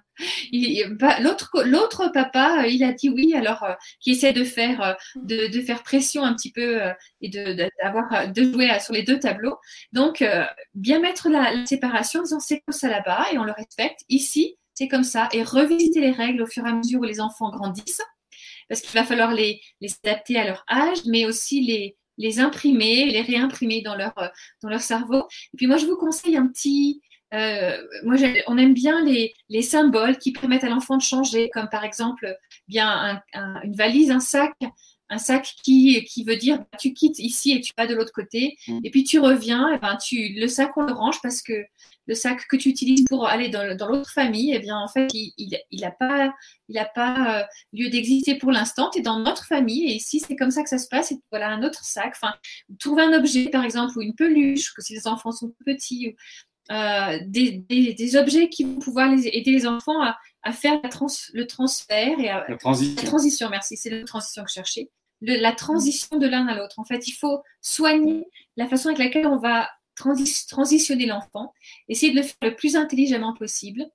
[1.19, 5.61] l'autre l'autre papa, il a dit oui, alors euh, qui essaie de faire de, de,
[5.61, 6.79] faire pression un petit peu
[7.21, 9.57] et de de, de, jouer sur les deux tableaux.
[9.91, 10.23] Donc,
[10.73, 14.01] bien mettre la, la séparation, disant c'est comme ça là-bas et on le respecte.
[14.09, 17.19] Ici, c'est comme ça, et revisiter les règles au fur et à mesure où les
[17.19, 18.01] enfants grandissent,
[18.69, 23.05] parce qu'il va falloir les, les adapter à leur âge, mais aussi les, les imprimer,
[23.05, 24.13] les réimprimer dans leur,
[24.62, 25.27] dans leur cerveau.
[25.53, 27.01] Et puis moi, je vous conseille un petit...
[27.33, 31.67] Euh, moi, on aime bien les, les symboles qui permettent à l'enfant de changer, comme
[31.69, 34.53] par exemple bien un, un, une valise, un sac,
[35.09, 38.13] un sac qui, qui veut dire bah, tu quittes ici et tu vas de l'autre
[38.13, 38.79] côté, mmh.
[38.83, 41.53] et puis tu reviens, et ben tu le sac on le range parce que
[42.05, 45.07] le sac que tu utilises pour aller dans, dans l'autre famille, eh bien en fait
[45.13, 46.33] il il, il a pas
[46.67, 50.19] il a pas euh, lieu d'exister pour l'instant, tu es dans notre famille et ici
[50.19, 52.33] c'est comme ça que ça se passe et voilà un autre sac, enfin
[52.79, 56.15] trouver un objet par exemple ou une peluche que si les enfants sont petits
[56.69, 60.79] des, objets qui vont pouvoir aider les enfants à, faire
[61.33, 62.95] le transfert et la transition.
[62.95, 64.89] La transition, merci, c'est la transition que je cherchais.
[65.21, 66.79] la transition de l'un à l'autre.
[66.79, 68.25] En fait, il faut soigner
[68.57, 71.53] la façon avec laquelle on va transitionner l'enfant,
[71.88, 73.86] essayer de le faire le plus intelligemment possible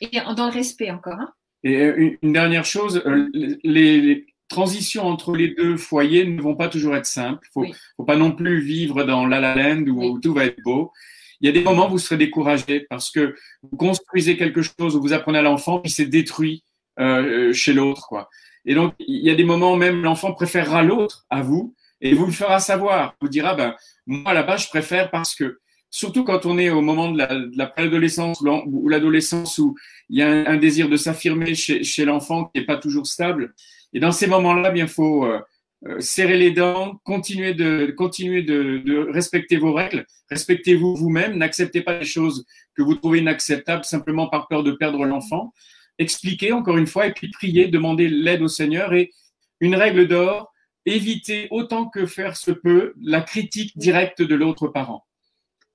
[0.00, 1.18] et dans le respect encore.
[1.18, 1.32] Hein.
[1.62, 3.28] Et euh, une dernière chose, euh,
[3.64, 7.48] les, transitions entre les deux foyers ne vont pas toujours être simples.
[7.56, 10.62] Il ne faut, pas non plus vivre dans la la land où, tout va être
[10.62, 10.92] beau.
[11.40, 14.94] Il y a des moments où vous serez découragé parce que vous construisez quelque chose
[14.94, 16.62] où vous apprenez à l'enfant, puis c'est détruit
[17.00, 18.06] euh, chez l'autre.
[18.06, 18.28] quoi.
[18.66, 22.14] Et donc, il y a des moments où même l'enfant préférera l'autre à vous et
[22.14, 23.16] vous le fera savoir.
[23.20, 23.74] Vous dira, ben,
[24.06, 25.58] moi là-bas, je préfère parce que
[25.90, 29.74] surtout quand on est au moment de la, préadolescence ou l'adolescence où
[30.10, 33.54] il y a un, désir de s'affirmer chez, l'enfant qui n'est pas toujours stable.
[33.94, 35.40] Et dans ces moments-là, bien, faut euh,
[35.86, 41.98] euh, serrer les dents, continuer de, continuer de, respecter vos règles, respectez-vous vous-même, n'acceptez pas
[41.98, 42.44] les choses
[42.76, 45.54] que vous trouvez inacceptables simplement par peur de perdre l'enfant.
[45.98, 48.92] Expliquez encore une fois et puis priez, demandez l'aide au Seigneur.
[48.92, 49.12] Et
[49.60, 50.53] une règle d'or,
[50.86, 55.06] évitez autant que faire se peut la critique directe de l'autre parent.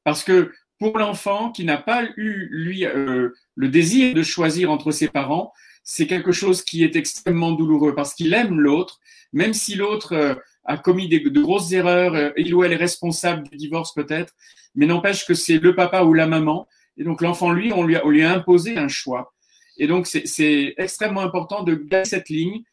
[0.03, 4.91] Parce que pour l'enfant qui n'a pas eu, lui, euh, le désir de choisir entre
[4.91, 5.51] ses parents,
[5.83, 8.99] c'est quelque chose qui est extrêmement douloureux parce qu'il aime l'autre,
[9.33, 12.77] même si l'autre euh, a commis des, de grosses erreurs, euh, il ou elle est
[12.77, 14.33] responsable du divorce peut-être,
[14.75, 16.67] mais n'empêche que c'est le papa ou la maman.
[16.97, 19.33] Et donc l'enfant, lui, on lui, a, on lui a imposé un choix.
[19.77, 22.63] Et donc c'est extrêmement important de garder cette ligne,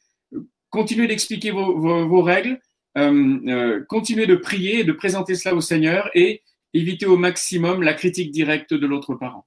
[0.70, 2.60] continuer d'expliquer vos, règles,
[2.96, 7.94] euh, continuer de prier et de présenter cela au Seigneur et éviter au maximum la
[7.94, 9.46] critique directe de l'autre parent.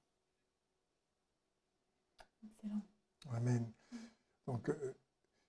[3.32, 3.70] Amen.
[4.46, 4.94] Donc, euh,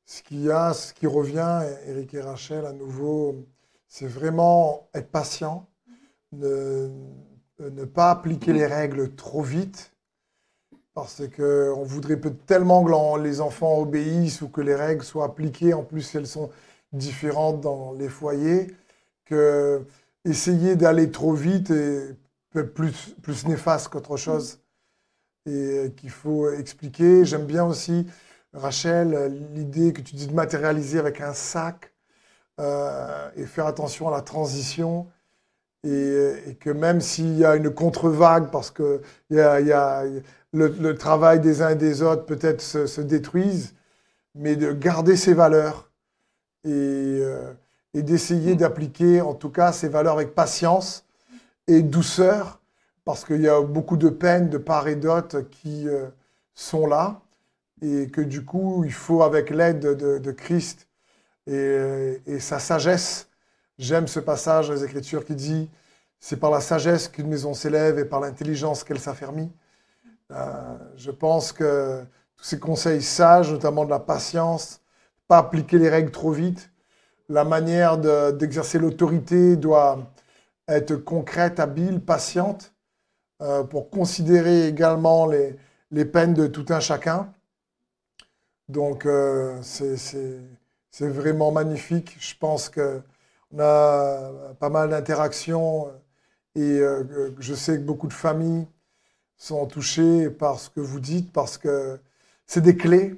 [0.05, 3.47] ce qu'il y a, ce qui revient, Eric et Rachel, à nouveau,
[3.87, 5.69] c'est vraiment être patient,
[6.31, 6.89] ne,
[7.93, 9.90] pas appliquer les règles trop vite,
[10.93, 15.73] parce qu'on voudrait peut tellement que les enfants obéissent ou que les règles soient appliquées,
[15.73, 16.49] en plus elles sont
[16.93, 18.67] différentes dans les foyers,
[19.25, 19.85] que
[20.25, 22.15] essayer d'aller trop vite est
[22.73, 24.59] plus, plus néfaste qu'autre chose
[25.45, 27.25] et qu'il faut expliquer.
[27.25, 28.05] J'aime bien aussi,
[28.53, 31.93] Rachel, l'idée que tu dis de matérialiser avec un sac
[32.59, 35.07] euh, et faire attention à la transition.
[35.83, 40.03] Et, que même s'il y a une contre-vague, parce que y a,
[40.53, 43.73] le, travail des uns et des autres peut-être se, détruise,
[44.35, 45.89] mais de garder ses valeurs
[46.63, 47.51] et, euh,
[47.93, 51.05] et d'essayer d'appliquer en tout cas ces valeurs avec patience
[51.67, 52.61] et douceur,
[53.05, 56.07] parce qu'il y a beaucoup de peines de part et d'autre qui euh,
[56.53, 57.21] sont là,
[57.81, 60.87] et que du coup, il faut, avec l'aide de, Christ
[61.47, 63.27] et, sa sagesse,
[63.81, 65.69] j'aime ce passage dans les Écritures qui dit,
[66.19, 69.51] c'est par la sagesse qu'une maison s'élève et par l'intelligence qu'elle s'affermit.
[70.31, 72.03] Euh, je pense que
[72.37, 74.81] tous ces conseils sages, notamment de la patience,
[75.27, 76.69] pas appliquer les règles trop vite,
[77.27, 80.11] la manière d'exercer l'autorité doit
[80.67, 82.73] être concrète, habile, patiente,
[83.41, 87.33] euh, pour considérer également les, peines de tout un chacun.
[88.69, 92.15] Donc, euh, c'est vraiment magnifique.
[92.19, 92.69] Je pense
[93.51, 95.87] qu'on a pas mal d'interactions
[96.55, 98.67] et euh, je sais que beaucoup de familles
[99.37, 101.99] sont touchées par ce que vous dites parce que
[102.47, 103.15] c'est des clés.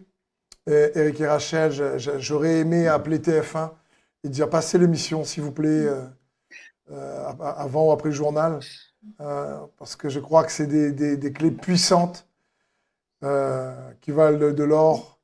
[0.65, 3.71] Eric et Rachel, j'aurais aimé appeler TF1
[4.23, 5.89] et dire passez l'émission, s'il vous plaît,
[6.89, 8.61] avant ou après le journal.
[9.21, 12.27] Euh, parce que je crois que c'est des, clés puissantes
[13.23, 15.19] euh, qui valent de, l'or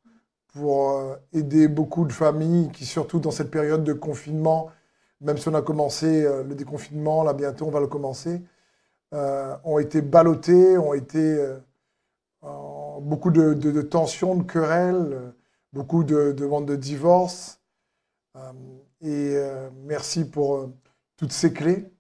[0.54, 4.69] pour euh, aider beaucoup de familles qui, surtout dans cette période de confinement,
[5.21, 8.41] même si on a commencé le déconfinement, là bientôt on va le commencer,
[9.12, 11.43] ont été ballottées, ont été
[12.41, 15.34] beaucoup de, tensions, de querelles,
[15.73, 17.60] beaucoup de demandes de divorce.
[19.01, 19.36] et
[19.86, 20.69] merci pour
[21.17, 21.91] toutes ces clés.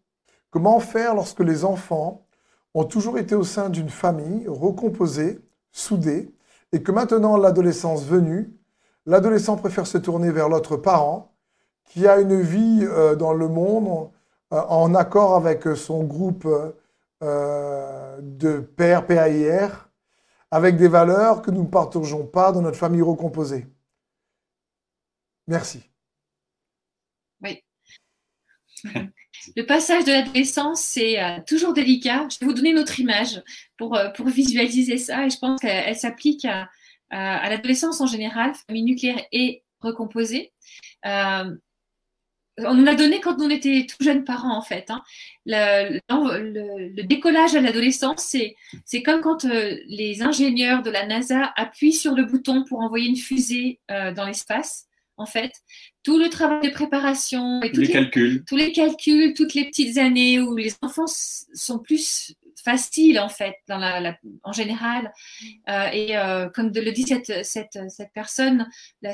[0.49, 2.25] Comment faire lorsque les enfants
[2.73, 5.39] ont toujours été au sein d'une famille recomposée,
[5.71, 6.33] soudée,
[6.71, 8.53] et que maintenant l'adolescence venue,
[9.05, 11.33] l'adolescent préfère se tourner vers l'autre parent,
[11.89, 14.09] qui a une vie euh, dans le monde
[14.53, 16.47] euh, en accord avec son groupe
[17.21, 19.89] euh, de père, PAIR,
[20.51, 23.67] avec des valeurs que nous ne partageons pas dans notre famille recomposée.
[25.47, 25.83] Merci.
[27.41, 27.61] Oui.
[29.55, 32.27] Le passage de l'adolescence, c'est toujours délicat.
[32.29, 33.41] Je vais vous donner une autre image
[33.77, 36.69] pour, pour visualiser ça et je pense qu'elle s'applique à,
[37.09, 40.51] l'adolescence en général, famille nucléaire et recomposée.
[42.65, 44.89] On nous l'a donné quand on était tout jeunes parents, en fait.
[44.89, 45.01] Hein.
[45.45, 51.51] Le, le, décollage à l'adolescence, c'est, c'est comme quand euh, les ingénieurs de la NASA
[51.55, 54.85] appuient sur le bouton pour envoyer une fusée euh, dans l'espace.
[55.17, 55.51] En fait,
[56.03, 59.97] tout le travail de préparation et tous les, calculs, tous les calculs, toutes les petites
[59.97, 62.33] années où les enfants sont plus
[62.69, 65.11] facile en fait en général.
[65.69, 68.69] Euh, et euh, comme le dit cette, cette, cette personne,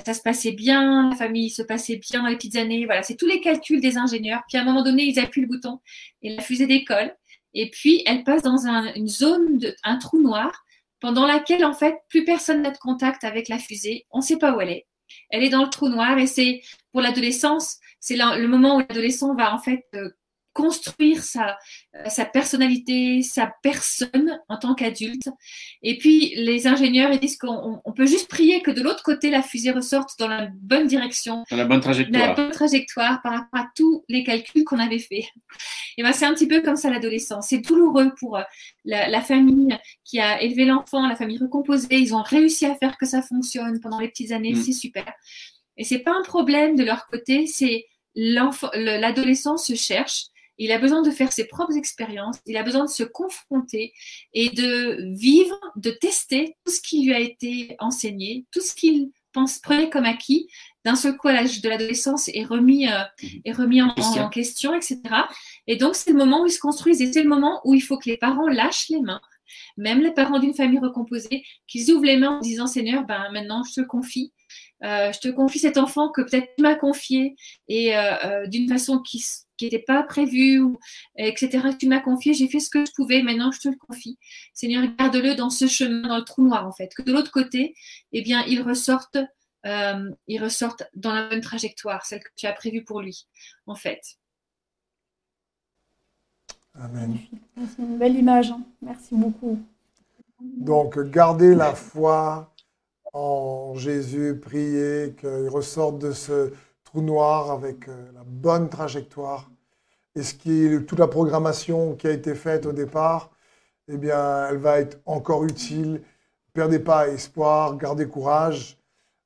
[0.05, 2.85] ça se passait bien, la famille se passait bien dans les petites années.
[2.85, 4.41] Voilà, c'est tous les calculs des ingénieurs.
[4.47, 5.79] Puis à un moment donné, ils appuient le bouton
[6.21, 7.15] et la fusée décolle.
[7.53, 10.51] Et puis elle passe dans une zone, de, un trou noir,
[10.99, 14.05] pendant laquelle en fait plus personne n'a de contact avec la fusée.
[14.11, 14.87] On ne sait pas où elle est.
[15.29, 19.33] Elle est dans le trou noir et c'est pour l'adolescence, c'est le moment où l'adolescent
[19.35, 20.09] va en fait euh,
[20.55, 21.57] construire sa,
[21.95, 25.29] euh, sa personnalité, sa personne en tant qu'adulte.
[25.83, 29.29] Et puis, les ingénieurs ils disent qu'on on peut juste prier que de l'autre côté,
[29.29, 31.43] la fusée ressorte dans la bonne direction.
[31.51, 32.27] Dans la bonne trajectoire.
[32.27, 35.25] la bonne trajectoire par rapport à tous les calculs qu'on avait faits.
[35.97, 37.47] Et ben, c'est un petit peu comme ça l'adolescence.
[37.49, 38.43] C'est douloureux pour euh,
[38.85, 41.87] la, la, famille qui a élevé l'enfant, la famille recomposée.
[41.91, 44.53] Ils ont réussi à faire que ça fonctionne pendant les petites années.
[44.53, 44.63] Mm.
[44.63, 45.11] C'est super.
[45.75, 51.01] Et c'est pas un problème de leur côté, c'est l'adolescent se cherche il a besoin
[51.01, 53.93] de faire ses propres expériences, il a besoin de se confronter
[54.33, 59.11] et de vivre, de tester tout ce qui lui a été enseigné, tout ce qu'il
[59.33, 60.47] pense prenait comme acquis,
[60.85, 63.03] d'un seul coup à l'âge de l'adolescence est remis, euh,
[63.43, 65.01] est remis en, en, question, etc.
[65.67, 67.81] Et donc c'est le moment où ils se construisent et c'est le moment où il
[67.81, 69.21] faut que les parents lâchent les mains,
[69.77, 73.63] même les parents d'une famille recomposée, qu'ils ouvrent les mains en disant Seigneur, ben maintenant
[73.63, 74.31] je te confie.
[74.83, 77.35] Euh, je te confie cet enfant que peut-être tu m'as confié
[77.67, 79.23] et euh d'une façon qui,
[79.57, 80.77] qui n'était pas prévu, ou,
[81.17, 81.69] etc.
[81.79, 84.17] Tu m'as confié, j'ai fait ce que je pouvais, maintenant je te le confie.
[84.53, 86.93] Seigneur, garde-le dans ce chemin, dans le trou noir en fait.
[86.95, 87.75] Que de l'autre côté,
[88.11, 89.17] eh bien, il ressorte,
[89.65, 93.27] euh, il ressorte dans la bonne trajectoire, celle que tu as prévue pour lui,
[93.67, 94.01] en fait.
[96.79, 97.17] Amen.
[97.55, 98.51] C'est une belle image.
[98.51, 98.61] Hein.
[98.81, 99.59] Merci beaucoup.
[100.41, 102.53] Donc, gardez la foi
[103.13, 106.51] en Jésus, priez qu'il ressorte de ce
[107.01, 109.49] noir avec euh, la bonne trajectoire.
[110.15, 113.31] Et ce qui est toute la programmation qui a été faite au départ,
[113.87, 116.01] eh bien, elle va être encore utile.
[116.53, 118.77] Perdez pas espoir, gardez courage.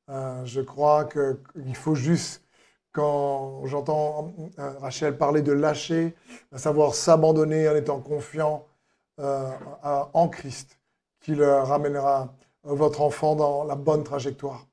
[0.09, 2.43] Euh, je crois qu'il faut juste,
[2.91, 6.15] quand j'entends euh, Rachel parler de lâcher,
[6.51, 8.65] à savoir s'abandonner en étant confiant
[9.21, 10.79] en Christ,
[11.19, 14.65] qui le ramènera votre enfant dans la bonne trajectoire.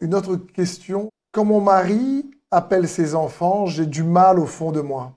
[0.00, 4.80] une autre question quand mon mari appelle ses enfants, j'ai du mal au fond de
[4.80, 5.14] moi.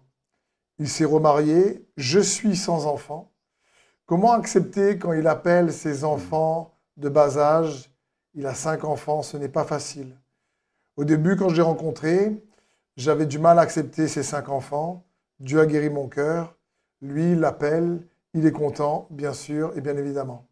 [0.80, 3.32] Il s'est remarié, je suis sans enfant.
[4.06, 7.92] Comment accepter quand il appelle ses enfants de bas âge
[8.34, 10.18] Il a cinq enfants, ce n'est pas facile.
[10.98, 12.44] Au début, quand je l'ai rencontré,
[12.98, 15.06] j'avais du mal à accepter ses cinq enfants.
[15.40, 16.56] Dieu a guéri mon cœur.
[17.02, 20.46] Lui, il l'appelle, il est content, bien sûr et bien évidemment.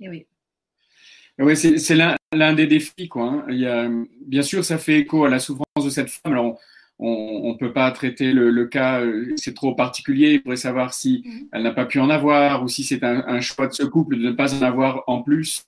[0.00, 0.29] Et oui.
[1.40, 1.94] Oui, c'est
[2.32, 3.08] l'un des défis.
[3.08, 3.44] Quoi, hein.
[3.48, 3.90] Il y a,
[4.26, 6.32] bien sûr, ça fait écho à la souffrance de cette femme.
[6.32, 6.60] Alors,
[6.98, 10.34] on ne peut pas traiter le, cas, euh, c'est trop particulier.
[10.34, 11.48] Il faudrait savoir si mm-hmm.
[11.52, 14.28] elle n'a pas pu en avoir ou si c'est un, choix de ce couple de
[14.28, 15.64] ne pas en avoir en plus.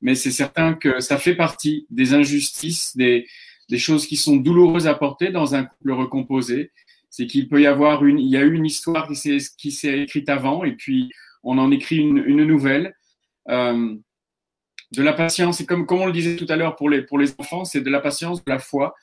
[0.00, 3.26] Mais c'est certain que ça fait partie des injustices, des,
[3.68, 6.70] des choses qui sont douloureuses à porter dans un couple recomposé.
[7.10, 10.28] C'est qu'il peut y avoir une, il y a eu une histoire qui s'est écrite
[10.28, 11.10] avant et puis
[11.42, 12.94] on en écrit une, une nouvelle.
[13.48, 13.96] Euh,
[14.92, 15.60] de la patience.
[15.60, 17.80] Et comme, comme on le disait tout à l'heure pour les, pour les enfants, c'est
[17.80, 18.94] de la patience, de la foi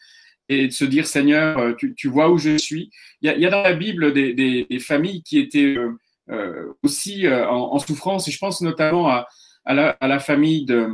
[0.47, 2.91] et de se dire Seigneur, euh, tu, tu vois où je suis.
[3.21, 5.97] Il y a, dans la Bible des, des, familles qui étaient euh,
[6.29, 9.27] euh aussi en, souffrance et je pense notamment à,
[9.65, 10.89] à, la, à la famille de,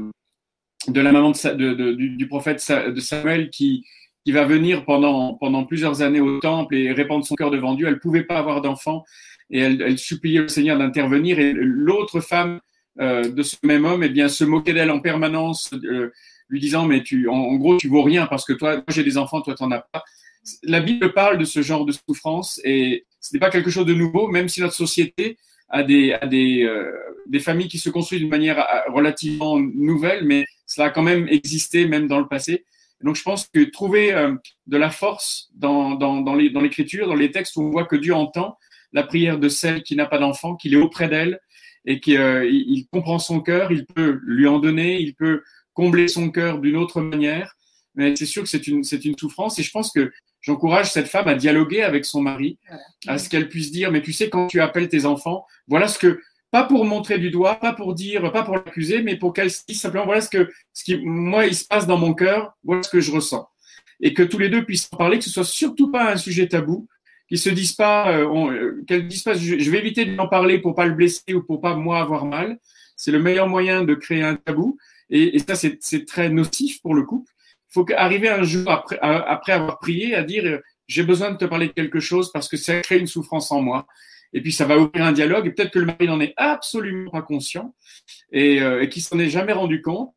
[0.87, 3.85] de la maman de, du, prophète de Samuel qui,
[4.25, 7.87] qui va venir pendant, pendant plusieurs années au temple et répandre son cœur devant Dieu.
[7.87, 9.03] Elle ne pouvait pas avoir d'enfant
[9.49, 12.59] et elle, elle suppliait le Seigneur d'intervenir et l'autre femme
[12.99, 16.11] euh, de ce même homme, eh bien, se moquer d'elle en permanence, euh,
[16.49, 19.17] lui disant mais tu, en, gros, tu vaux rien parce que toi, moi j'ai des
[19.17, 20.03] enfants, toi t'en as pas.
[20.63, 23.93] La Bible parle de ce genre de souffrance et ce n'est pas quelque chose de
[23.93, 25.37] nouveau, même si notre société
[25.69, 26.91] a des, a des, euh,
[27.27, 31.87] des familles qui se construisent d'une manière relativement nouvelle, mais cela a quand même existé
[31.87, 32.65] même dans le passé.
[33.01, 34.13] Donc je pense que trouver
[34.67, 37.95] de la force dans, dans, dans l'écriture, dans, dans les textes où on voit que
[37.95, 38.57] Dieu entend
[38.93, 41.39] la prière de celle qui n'a pas d'enfant, qu'il est auprès d'elle,
[41.85, 46.07] et qu'il euh, il comprend son cœur, il peut lui en donner, il peut combler
[46.07, 47.55] son cœur d'une autre manière.
[47.95, 50.11] Mais c'est sûr que c'est une, c'est une souffrance et je pense que
[50.41, 52.57] j'encourage cette femme à dialoguer avec son mari,
[53.07, 55.99] à ce qu'elle puisse dire, mais tu sais, quand tu appelles tes enfants, voilà ce
[55.99, 56.21] que,
[56.51, 59.79] pas pour montrer du doigt, pas pour dire, pas pour l'accuser, mais pour qu'elle dise
[59.79, 62.89] simplement voilà ce que, ce qui, moi, il se passe dans mon cœur, voilà ce
[62.89, 63.47] que je ressens.
[64.01, 66.47] Et que tous les deux puissent en parler, que ce soit surtout pas un sujet
[66.47, 66.87] tabou,
[67.31, 70.75] qu'ils se disent pas, euh, euh, qu'elles disent pas, je, vais éviter d'en parler pour
[70.75, 72.59] pas le blesser ou pour pas moi avoir mal.
[72.97, 74.77] C'est le meilleur moyen de créer un tabou.
[75.09, 77.31] Et, ça, c'est très nocif pour le couple.
[77.69, 81.67] Il faut arriver un jour après, avoir prié à dire, j'ai besoin de te parler
[81.67, 83.87] de quelque chose parce que ça crée une souffrance en moi
[84.33, 87.11] et puis ça va ouvrir un dialogue, et peut-être que le mari n'en est absolument
[87.11, 87.75] pas conscient,
[88.31, 90.13] et, euh, et qui s'en est jamais rendu compte.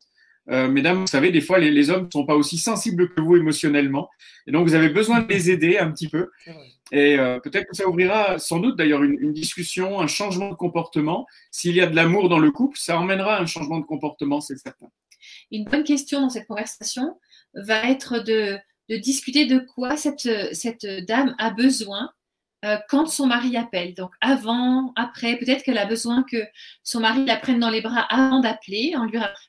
[0.51, 3.35] Euh, mesdames, vous savez, des fois, les hommes ne sont pas aussi sensibles que vous
[3.35, 4.09] émotionnellement,
[4.47, 6.29] et donc vous avez besoin de les aider un petit peu.
[6.91, 11.25] Et euh, peut-être que ça ouvrira sans doute d'ailleurs une, discussion, un changement de comportement.
[11.51, 14.57] S'il y a de l'amour dans le couple, ça emmènera un changement de comportement, c'est
[14.57, 14.87] certain.
[15.51, 17.19] Une bonne question dans cette conversation
[17.55, 18.59] va être de,
[18.89, 20.27] discuter de quoi cette,
[21.07, 22.11] dame a besoin
[22.65, 23.95] euh, quand son mari appelle.
[23.95, 26.37] Donc avant, après, peut-être qu'elle a besoin que
[26.83, 28.93] son mari la prenne dans les bras avant d'appeler,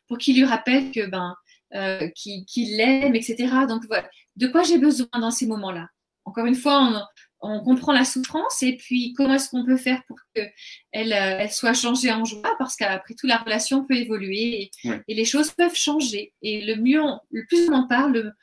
[0.09, 1.37] pour qu'il lui rappelle ben
[1.75, 3.67] euh, qu'il l'aime, etc.
[3.69, 5.89] Donc voilà, de quoi j'ai besoin dans ces moments-là?
[6.25, 7.09] Encore une fois,
[7.41, 10.53] on, comprend la souffrance et puis comment est-ce qu'on peut faire pour qu'elle
[10.95, 12.55] euh, elle soit changée en joie?
[12.59, 16.33] Parce qu'après tout la relation peut évoluer et, les choses peuvent changer.
[16.43, 18.35] Et le mieux, le plus on en parle,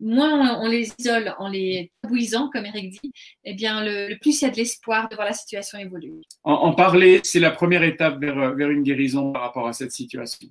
[0.00, 3.12] moins on, les isole en les tabouisant, comme Eric dit,
[3.44, 6.22] eh bien, le, plus il y a de l'espoir de voir la situation évoluer.
[6.42, 10.48] En, parler, c'est la première étape vers, vers, une guérison par rapport à cette situation.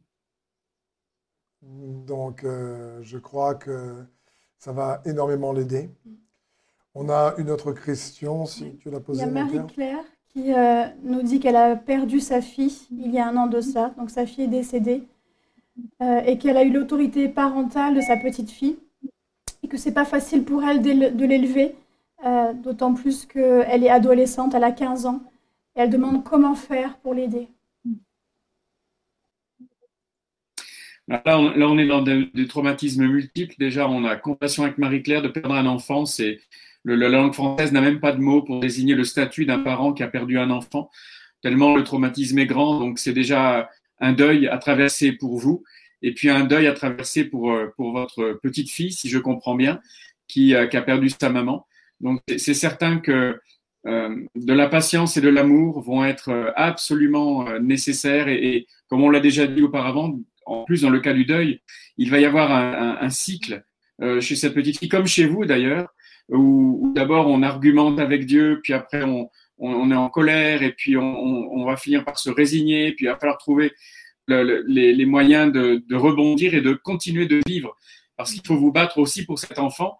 [1.61, 4.05] Donc, euh, je crois que
[4.59, 5.89] ça va énormément l'aider.
[6.95, 9.21] On a une autre question, si tu l'as posée.
[9.21, 13.19] Il y a Marie-Claire qui euh, nous dit qu'elle a perdu sa fille il y
[13.19, 13.93] a un an de ça.
[13.97, 15.03] Donc, sa fille est décédée.
[16.01, 18.77] Euh, et qu'elle a eu l'autorité parentale de sa petite fille
[19.63, 21.75] et que c'est pas facile pour elle de l'élever,
[22.25, 25.21] euh, d'autant plus qu'elle est adolescente, elle a 15 ans,
[25.75, 27.47] et elle demande comment faire pour l'aider.
[31.07, 33.55] Là on, est dans des, traumatismes multiples.
[33.57, 36.05] Déjà, on a compassion avec Marie-Claire de perdre un enfant.
[36.05, 36.39] C'est
[36.83, 39.93] le, la langue française n'a même pas de mot pour désigner le statut d'un parent
[39.93, 40.89] qui a perdu un enfant,
[41.41, 42.79] tellement le traumatisme est grand.
[42.79, 43.69] Donc, c'est déjà
[43.99, 45.63] un deuil à traverser pour vous
[46.01, 49.55] et puis un deuil à traverser pour, euh, pour votre petite fille, si je comprends
[49.55, 49.81] bien,
[50.27, 51.65] qui, euh, qui a perdu sa maman.
[51.99, 53.39] Donc c'est certain que
[53.85, 59.19] euh, de la patience et de l'amour vont être absolument nécessaires et, comme on l'a
[59.19, 61.61] déjà dit auparavant, en plus dans le cas du deuil,
[61.97, 63.63] il va y avoir un, cycle
[64.21, 65.89] chez cette petite fille, comme chez vous d'ailleurs,
[66.29, 70.97] où, d'abord on argumente avec Dieu, puis après on, on, est en colère et puis
[70.97, 73.73] on, on, va finir par se résigner, puis il va falloir trouver
[74.27, 77.75] les, moyens de, rebondir et de continuer de vivre.
[78.15, 79.97] Parce qu'il faut vous battre aussi pour cet enfant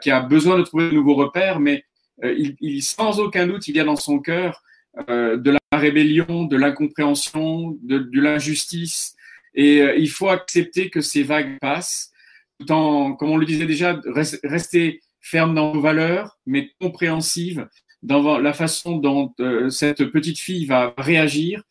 [0.00, 1.84] qui a, besoin de trouver de nouveaux repères, mais
[2.24, 4.62] euh, il, sans aucun doute, il y a dans son cœur
[5.08, 9.14] euh, de la rébellion, de l'incompréhension, de, l'injustice.
[9.54, 12.12] Et euh, il faut accepter que ces vagues passent,
[12.58, 14.00] tout en, comme on le disait déjà,
[14.44, 17.68] rester ferme dans vos valeurs, mais compréhensive
[18.02, 19.34] dans la façon dont
[19.68, 21.62] cette petite fille va réagir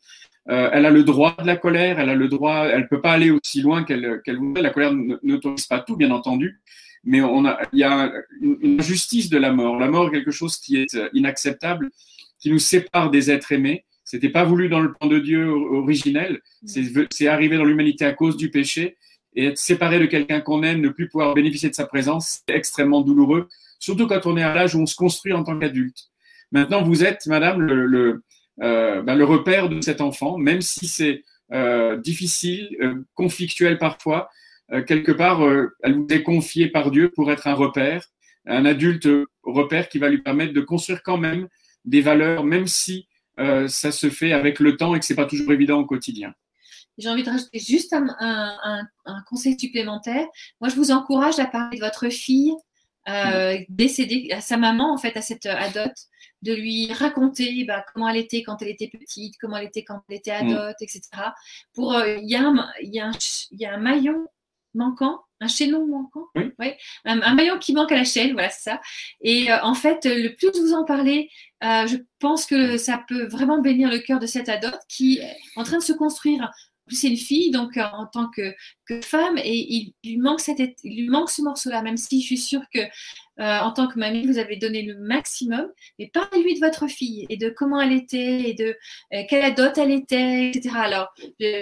[0.49, 3.11] euh, elle a le droit de la colère, elle a le droit, elle peut pas
[3.11, 4.63] aller aussi loin qu'elle qu'elle voudrait.
[4.63, 6.59] La colère n'autorise pas tout, bien entendu,
[7.03, 9.77] mais on a, il y a une, injustice de la mort.
[9.77, 11.91] La mort est quelque chose qui est euh, inacceptable,
[12.39, 13.85] qui nous sépare des êtres aimés.
[14.03, 16.41] C'était pas voulu dans le plan de Dieu originel.
[16.65, 18.97] C'est arrivé dans l'humanité à cause du péché.
[19.39, 22.53] Et être séparé de quelqu'un qu'on aime, ne plus pouvoir bénéficier de sa présence, c'est
[22.53, 23.47] extrêmement douloureux,
[23.79, 26.09] surtout quand on est à l'âge où on se construit en tant qu'adulte.
[26.51, 28.21] Maintenant, vous êtes, madame, le,
[28.61, 31.23] euh, ben, repère de cet enfant, même si c'est
[31.53, 34.29] euh, difficile, euh, conflictuel parfois,
[34.85, 35.41] quelque part,
[35.83, 38.05] elle vous est confiée par Dieu pour être un repère,
[38.45, 39.07] un adulte
[39.41, 41.47] repère qui va lui permettre de construire quand même
[41.85, 45.53] des valeurs, même si ça se fait avec le temps et que c'est pas toujours
[45.53, 46.35] évident au quotidien.
[46.99, 50.27] J'ai envie de rajouter juste un, un, un, conseil supplémentaire.
[50.61, 52.53] Moi, je vous encourage à parler de votre fille
[53.09, 55.97] euh, décédée, à sa maman, en fait, à cette adote
[56.41, 60.01] de lui raconter bah, comment elle était quand elle était petite, comment elle était quand
[60.09, 60.49] elle était mm.
[60.49, 61.01] ado, etc.
[61.73, 63.11] Pour euh, il y, a un, y, a
[63.51, 64.25] y a un maillon
[64.75, 66.71] manquant, un chaînon manquant, oui.
[67.05, 68.81] un, maillon qui manque à la chaîne, voilà c'est ça.
[69.21, 71.29] Et euh, en fait, le plus vous en parlez,
[71.61, 75.63] je pense que ça peut vraiment bénir le cœur de cette ado qui est en
[75.63, 76.51] train de se construire
[76.95, 78.53] c'est une fille, donc euh, en tant que,
[79.03, 82.37] femme, et il, lui manque cette, il lui manque ce morceau-là, même si je suis
[82.37, 82.89] sûre que euh,
[83.37, 85.67] en tant que mamie, vous avez donné le maximum.
[85.99, 88.75] Mais parlez-lui de votre fille et de comment elle était et de
[89.13, 90.75] euh, quelle dot elle était, etc.
[90.75, 91.13] Alors,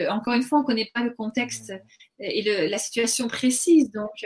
[0.10, 1.74] encore une fois, on ne connaît pas le contexte
[2.20, 4.26] et la situation précise, donc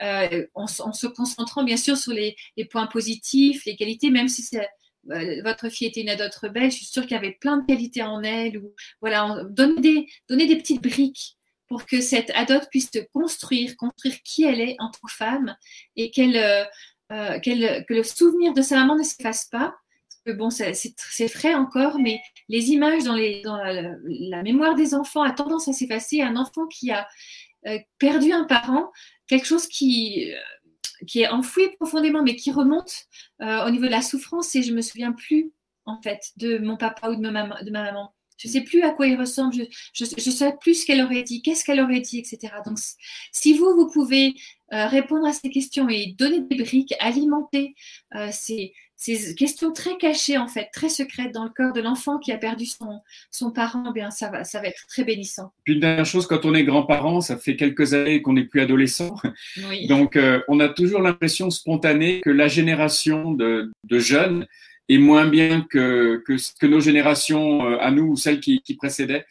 [0.00, 4.68] en, se concentrant bien sûr sur les, les points positifs, les qualités, même si c'est
[5.06, 8.02] votre fille était une adote rebelle, je suis sûre qu'il y avait plein de qualités
[8.02, 8.62] en elle.
[9.02, 11.36] Donner des, petites briques
[11.68, 15.56] pour que cette adote puisse construire, construire qui elle est en tant que femme
[15.96, 19.74] et qu'elle, euh, que le souvenir de sa maman ne s'efface pas.
[20.26, 25.72] bon, c'est frais encore, mais les images dans la, mémoire des enfants a tendance à
[25.72, 26.22] s'effacer.
[26.22, 27.08] Un enfant qui a
[27.98, 28.92] perdu un parent,
[29.26, 30.30] quelque chose qui,
[31.06, 33.06] qui est enfoui profondément, mais qui remonte
[33.42, 35.52] euh, au niveau de la souffrance et je me souviens plus
[35.86, 38.14] en fait de mon papa ou de ma, maman, de ma maman.
[38.36, 39.54] Je ne sais plus à quoi il ressemble,
[39.92, 42.52] je ne sais plus ce qu'elle aurait dit, qu'est-ce qu'elle aurait dit, etc.
[42.66, 42.78] Donc,
[43.32, 44.34] si vous, vous pouvez
[44.72, 47.74] euh, répondre à ces questions et donner des briques, alimenter
[48.16, 48.72] euh, ces,
[49.04, 52.38] ces questions très cachées, en fait, très secrètes dans le corps de l'enfant qui a
[52.38, 53.00] perdu son,
[53.30, 55.52] son parent, eh bien, ça va, ça va être très bénissant.
[55.64, 58.62] Puis une dernière chose, quand on est grand-parent, ça fait quelques années qu'on n'est plus
[58.62, 59.14] adolescent.
[59.88, 64.46] Donc, euh, on a toujours l'impression spontanée que la génération de, de jeunes
[64.88, 68.74] est moins bien que, que, que nos générations euh, à nous ou celles qui, qui
[68.74, 69.26] précédaient.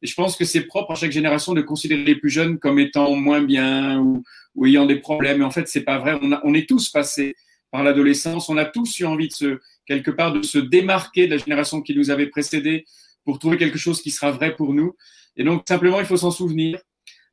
[0.00, 2.78] Et je pense que c'est propre à chaque génération de considérer les plus jeunes comme
[2.78, 4.22] étant moins bien ou,
[4.54, 5.38] ou ayant des problèmes.
[5.38, 6.18] Mais en fait, c'est pas vrai.
[6.22, 7.34] On, a, on est tous passés
[7.70, 8.48] par l'adolescence.
[8.48, 11.82] On a tous eu envie de se, quelque part, de se démarquer de la génération
[11.82, 12.84] qui nous avait précédé
[13.24, 14.96] pour trouver quelque chose qui sera vrai pour nous.
[15.36, 16.80] Et donc, simplement, il faut s'en souvenir.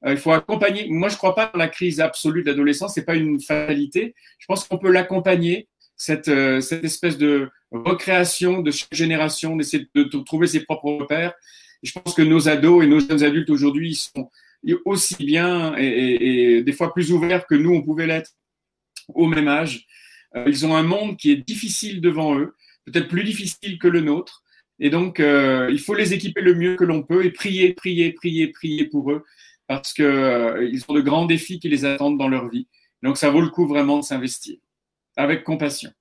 [0.06, 0.88] Euh, il faut accompagner.
[0.90, 2.94] Moi, je ne crois pas à la crise absolue de l'adolescence.
[2.94, 4.14] C'est pas une fatalité.
[4.40, 5.68] Je pense qu'on peut l'accompagner,
[5.98, 11.34] cette, euh, espèce de recréation de chaque génération, d'essayer de, trouver ses propres repères.
[11.84, 14.30] Je pense que nos ados et nos jeunes adultes aujourd'hui sont
[14.86, 18.32] aussi bien et, des fois plus ouverts que nous, on pouvait l'être
[19.14, 19.86] au même âge.
[20.36, 22.56] Euh, ils ont un monde qui est difficile devant eux,
[22.86, 24.44] peut-être plus difficile que le nôtre.
[24.80, 28.12] Et donc, euh, il faut les équiper le mieux que l'on peut et prier, prier,
[28.12, 29.26] prier, prier pour eux
[29.68, 32.68] parce qu'ils euh, ont de grands défis qui les attendent dans leur vie.
[33.02, 34.58] Donc, ça vaut le coup vraiment de s'investir
[35.16, 35.92] avec compassion.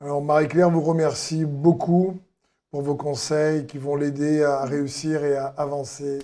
[0.00, 2.20] Alors, Marie-Claire vous remercie beaucoup
[2.70, 6.20] pour vos conseils qui vont l'aider à réussir et à avancer,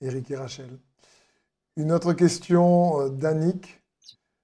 [0.00, 0.70] Eric et Rachel.
[1.76, 3.79] Une autre question d'Annick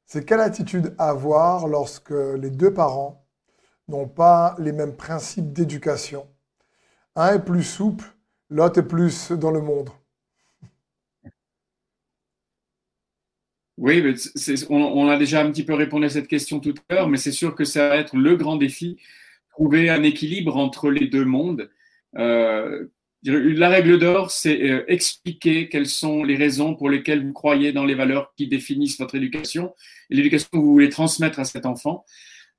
[0.07, 3.27] c'est quelle attitude avoir lorsque les deux parents
[3.89, 6.29] n'ont pas les mêmes principes d'éducation?
[7.17, 8.05] Un est plus souple,
[8.51, 9.91] l'autre est plus dans le monde.
[13.79, 14.03] Oui,
[14.71, 17.33] on, a déjà un petit peu répondu à cette question tout à l'heure, mais c'est
[17.33, 18.99] sûr que ça va être le grand défi,
[19.51, 21.69] trouver un équilibre entre les deux mondes.
[22.17, 22.87] Euh,
[23.25, 27.85] la règle d'or, c'est euh, expliquer quelles sont les raisons pour lesquelles vous croyez dans
[27.85, 29.75] les valeurs qui définissent votre éducation
[30.11, 32.05] et l'éducation que vous voulez transmettre à cet enfant.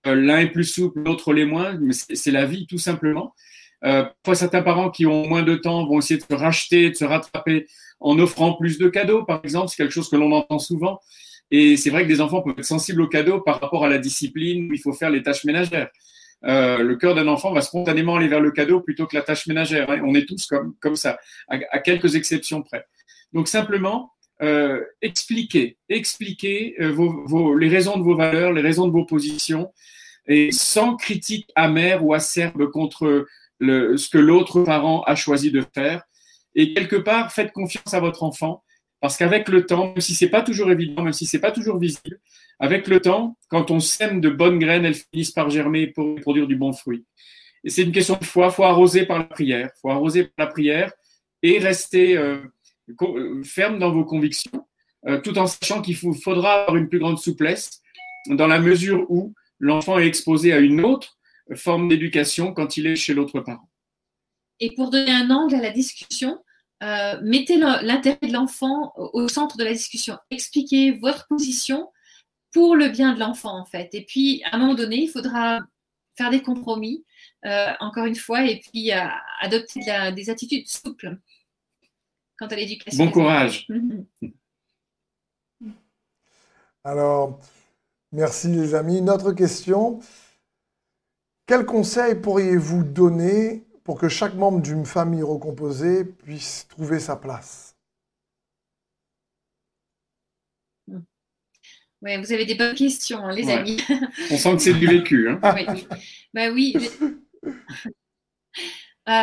[0.05, 3.34] Euh, l'un est plus souple, l'autre l'est moins, mais c'est la vie tout simplement.
[3.84, 6.95] Euh, parfois, certains parents qui ont moins de temps vont essayer de se racheter, de
[6.95, 7.68] se rattraper
[7.99, 9.70] en offrant plus de cadeaux, par exemple.
[9.70, 10.99] C'est quelque chose que l'on entend souvent.
[11.51, 13.99] Et c'est vrai que des enfants peuvent être sensibles aux cadeaux par rapport à la
[13.99, 15.89] discipline où il faut faire les tâches ménagères.
[16.46, 19.48] Euh, le cœur d'un enfant va spontanément aller vers le cadeau plutôt que la tâche
[19.48, 19.90] ménagère.
[19.90, 20.02] Hein.
[20.06, 21.18] On est tous comme, comme ça,
[21.48, 22.86] à, quelques exceptions près.
[23.34, 24.12] Donc simplement,
[24.42, 29.74] euh, expliquer, expliquer euh, les raisons de vos valeurs, les raisons de vos positions,
[30.28, 33.26] et sans critique amère ou acerbe contre
[33.62, 36.04] ce que l'autre parent a choisi de faire.
[36.54, 38.62] Et quelque part, faites confiance à votre enfant,
[39.00, 41.78] parce qu'avec le temps, même si c'est pas toujours évident, même si c'est pas toujours
[41.78, 42.20] visible,
[42.60, 46.48] avec le temps, quand on sème de bonnes graines, elles finissent par germer pour produire
[46.48, 47.06] du bon fruit.
[47.64, 48.48] Et c'est une question de foi.
[48.48, 49.70] Il faut arroser par la prière.
[49.76, 50.91] Il faut arroser par la prière
[51.43, 52.39] et rester euh,
[53.02, 54.66] euh, ferme dans vos convictions,
[55.06, 57.82] euh, tout en sachant qu'il faudra avoir une plus grande souplesse
[58.28, 61.18] dans la mesure où l'enfant est exposé à une autre
[61.56, 63.70] forme d'éducation quand il est chez l'autre parent.
[64.60, 66.39] Et pour donner un angle à la discussion,
[66.82, 70.17] mettez l'intérêt de l'enfant au centre de la discussion.
[70.30, 71.89] Expliquez votre position
[72.51, 73.93] pour le bien de l'enfant, en fait.
[73.93, 75.59] Et puis, à un moment donné, il faudra
[76.17, 77.05] faire des compromis,
[77.45, 79.05] euh, encore une fois, et puis euh,
[79.41, 79.82] adopter
[80.15, 81.17] des attitudes souples
[82.38, 83.05] quant à l'éducation.
[83.05, 83.67] Bon courage.
[86.84, 87.39] Alors,
[88.11, 89.01] merci les amis.
[89.01, 89.99] Notre question,
[91.45, 97.74] quel conseil pourriez-vous donner pour que chaque membre d'une famille recomposée puisse trouver sa place
[102.02, 103.82] Ouais, vous avez des bonnes questions, hein, les amis.
[104.30, 105.30] On sent que c'est du vécu.
[105.30, 105.40] Hein.
[105.56, 105.88] oui.
[106.34, 106.76] Bah oui.
[109.10, 109.22] Euh,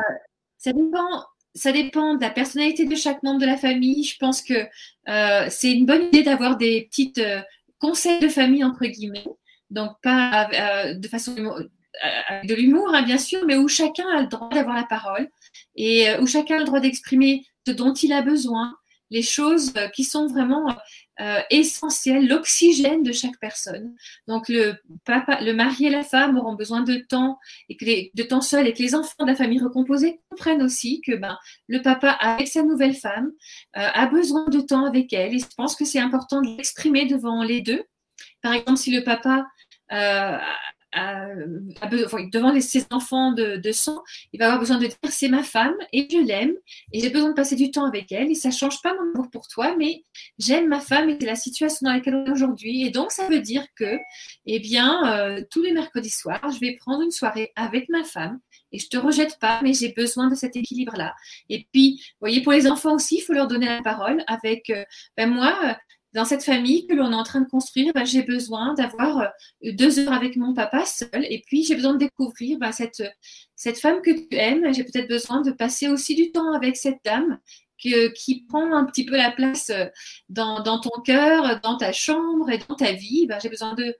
[0.57, 4.03] ça, dépend, ça dépend de la personnalité de chaque membre de la famille.
[4.03, 4.67] Je pense que
[5.11, 7.43] euh, c'est une bonne idée d'avoir des petites euh,
[7.79, 9.27] conseils de famille, entre guillemets.
[9.69, 10.49] Donc, pas
[10.95, 11.35] de façon
[12.03, 15.29] avec de l'humour, hein, bien sûr, mais où chacun a le droit d'avoir la parole
[15.77, 18.75] et où chacun a le droit d'exprimer ce dont il a besoin
[19.11, 20.75] les choses qui sont vraiment
[21.21, 23.95] euh, essentielles, l'oxygène de chaque personne.
[24.27, 24.75] Donc le
[25.05, 27.39] papa, le mari et la femme auront besoin de temps
[27.69, 30.63] et que les, de temps seul et que les enfants de la famille recomposée comprennent
[30.63, 31.39] aussi que ben
[31.69, 33.31] le papa avec sa nouvelle femme
[33.77, 37.07] euh, a besoin de temps avec elle et je pense que c'est important de l'exprimer
[37.07, 37.85] devant les deux.
[38.43, 39.47] Par exemple, si le papa
[39.93, 40.39] euh,
[42.33, 45.75] devant ses enfants de, de, sang, il va avoir besoin de dire c'est ma femme
[45.93, 46.55] et je l'aime
[46.93, 49.31] et j'ai besoin de passer du temps avec elle et ça change pas mon amour
[49.31, 50.05] pour toi, mais
[50.39, 53.29] j'aime ma femme et c'est la situation dans laquelle on est aujourd'hui et donc ça
[53.29, 53.99] veut dire que,
[54.47, 58.41] eh bien, euh, tous les mercredis soirs, je vais prendre une soirée avec ma femme
[58.73, 61.15] et je te rejette pas, mais j'ai besoin de cet équilibre-là.
[61.49, 64.69] Et puis, vous voyez, pour les enfants aussi, il faut leur donner la parole avec,
[64.71, 64.85] euh,
[65.17, 65.79] ben moi,
[66.15, 69.73] dans cette famille que l'on est en train de construire, ben, j'ai besoin d'avoir euh,
[69.73, 71.27] deux heures avec mon papa seul.
[71.29, 73.03] Et puis, j'ai besoin de découvrir ben, cette,
[73.57, 74.73] cette femme que tu aimes.
[74.73, 77.39] J'ai peut-être besoin de passer aussi du temps avec cette dame
[77.85, 79.87] que, qui prend un petit peu la place euh,
[80.29, 83.27] dans, dans ton cœur, dans ta chambre et dans ta vie.
[83.27, 83.95] Ben, j'ai besoin de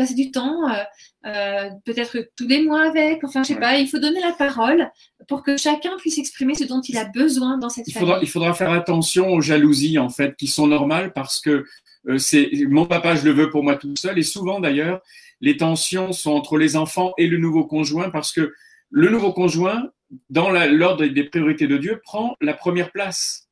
[0.00, 0.82] passer du temps, euh,
[1.26, 3.22] euh, peut-être tous les mois avec.
[3.24, 4.90] Enfin, je sais pas, il faut donner la parole
[5.28, 8.14] pour que chacun puisse exprimer ce dont il a besoin dans cette il famille.
[8.22, 11.64] il faudra faire attention aux jalousies, en fait, qui sont normales parce que
[12.08, 14.18] euh, c'est mon papa, je le veux pour moi tout seul.
[14.18, 15.00] Et souvent, d'ailleurs,
[15.40, 18.54] les tensions sont entre les enfants et le nouveau conjoint parce que
[18.90, 19.90] le nouveau conjoint,
[20.28, 23.48] dans l'ordre des priorités de Dieu, prend la première place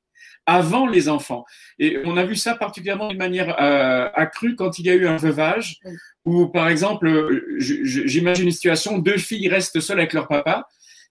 [0.47, 1.45] avant les enfants.
[1.79, 5.07] Et on a vu ça particulièrement d'une manière euh, accrue quand il y a eu
[5.07, 5.79] un veuvage,
[6.25, 10.67] où par exemple, j'imagine une situation où deux filles restent seules avec leur papa,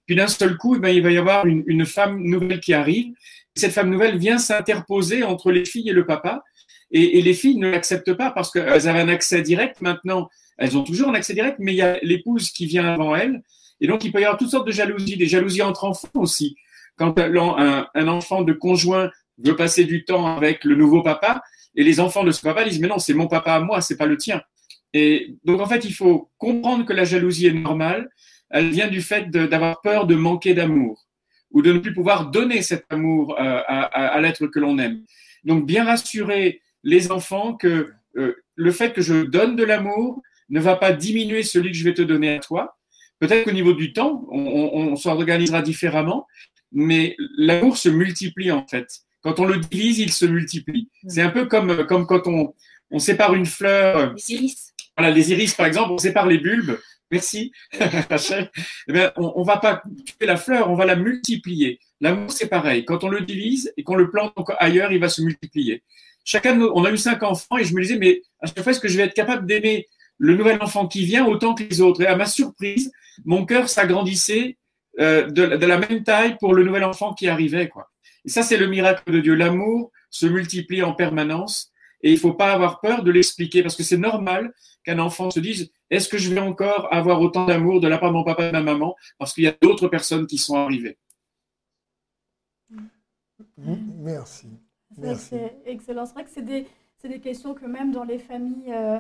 [0.08, 2.74] puis d'un seul coup, eh ben, il va y avoir une, une, femme nouvelle qui
[2.74, 3.14] arrive.
[3.56, 6.44] Cette femme nouvelle vient s'interposer entre les filles et le papa,
[6.90, 9.82] et, et les filles ne l'acceptent pas parce qu'elles avaient un accès direct.
[9.82, 13.16] Maintenant, elles ont toujours un accès direct, mais il y a l'épouse qui vient avant
[13.16, 13.44] elles,
[13.82, 16.56] et donc il peut y avoir toutes sortes de jalousies, des jalousies entre enfants aussi.
[16.98, 21.44] Quand un, enfant de conjoint veut passer du temps avec le nouveau papa,
[21.76, 23.98] et les enfants de ce papa disent mais non, c'est mon papa à moi, c'est
[23.98, 24.42] pas le tien.
[24.94, 28.10] Et donc en fait, il faut comprendre que la jalousie est normale.
[28.50, 31.06] Elle vient du fait d'avoir peur de manquer d'amour
[31.52, 35.04] ou de ne plus pouvoir donner cet amour euh, à, à, l'être que l'on aime.
[35.44, 40.60] Donc bien rassurer les enfants que euh, le fait que je donne de l'amour ne
[40.60, 42.77] va pas diminuer celui que je vais te donner à toi.
[43.20, 46.28] Peut-être qu'au niveau du temps, on, on, on s'organisera différemment,
[46.72, 48.88] mais l'amour se multiplie en fait.
[49.22, 50.90] Quand on le divise, il se multiplie.
[51.04, 51.10] Mm.
[51.10, 52.54] C'est un peu comme, comme quand on,
[52.92, 54.14] on sépare une fleur.
[54.14, 54.74] Les iris.
[54.96, 56.80] Voilà, les iris, par exemple, on sépare les bulbes.
[57.12, 57.52] Merci,
[58.10, 58.52] Rachel.
[58.88, 61.80] Eh bien, on, ne va pas tuer la fleur, on va la multiplier.
[62.02, 62.86] L'amour, c'est pareil.
[62.86, 65.84] Quand on le divise et qu'on le plante ailleurs, il va se multiplier.
[66.24, 68.62] Chacun de nous, on a eu cinq enfants et je me disais, mais à chaque
[68.62, 69.88] fois, est-ce que je vais être capable d'aimer
[70.18, 72.92] le nouvel enfant qui vient autant que les autres Et à ma surprise,
[73.26, 74.58] mon cœur s'agrandissait
[75.00, 77.90] euh, de, de, la même taille pour le nouvel enfant qui arrivait, quoi.
[78.26, 79.36] Et ça, c'est le miracle de Dieu.
[79.36, 83.76] L'amour se multiplie en permanence et il ne faut pas avoir peur de l'expliquer parce
[83.76, 84.54] que c'est normal
[84.84, 88.10] qu'un enfant se dise est-ce que je vais encore avoir autant d'amour de la part
[88.10, 90.56] de mon papa et de ma maman parce qu'il y a d'autres personnes qui sont
[90.56, 90.98] arrivées.
[93.58, 94.48] Merci.
[95.18, 96.06] C'est excellent.
[96.06, 96.68] C'est vrai que c'est des,
[97.04, 99.00] des, questions que même dans les familles euh, euh,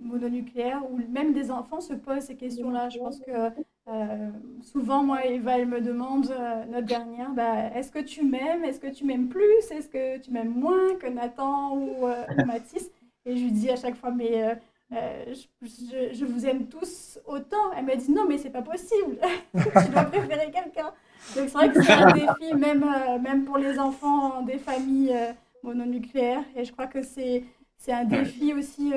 [0.00, 2.88] mononucléaires ou même des enfants se posent ces questions-là.
[2.88, 3.50] Je pense que
[3.88, 8.64] euh, souvent, moi, Eva, elle me demande, euh, notre dernière, bah, est-ce que tu m'aimes?
[8.64, 9.70] Est-ce que tu m'aimes plus?
[9.70, 12.90] Est-ce que tu m'aimes moins que Nathan ou, euh, Mathis?
[13.24, 14.58] Et je lui dis à chaque fois, mais
[14.90, 17.72] je, je, vous aime tous autant.
[17.76, 19.18] Elle m'a dit, non, mais c'est pas possible.
[19.54, 20.92] tu dois préférer quelqu'un.
[21.36, 22.84] Donc c'est vrai que c'est un défi, même,
[23.22, 25.14] même pour les enfants des familles
[25.62, 26.44] mononucléaires.
[26.56, 27.44] Et je crois que c'est
[27.88, 28.92] un défi aussi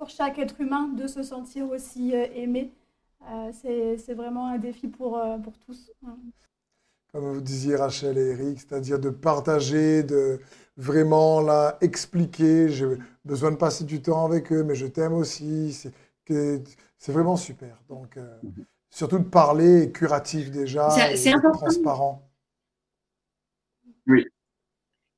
[0.00, 2.72] pour chaque être humain de se sentir aussi euh, aimé.
[3.30, 5.92] Euh, c'est vraiment un défi pour, euh, pour tous.
[7.12, 10.40] Comme vous disiez Rachel et Eric, c'est-à-dire de partager, de
[10.78, 12.70] vraiment là expliquer.
[12.70, 12.86] J'ai
[13.26, 15.78] besoin de passer du temps avec eux, mais je t'aime aussi.
[16.26, 17.76] C'est vraiment super.
[17.90, 18.18] Donc,
[18.88, 22.26] surtout de parler curatif déjà, c'est transparent.
[24.06, 24.24] Oui.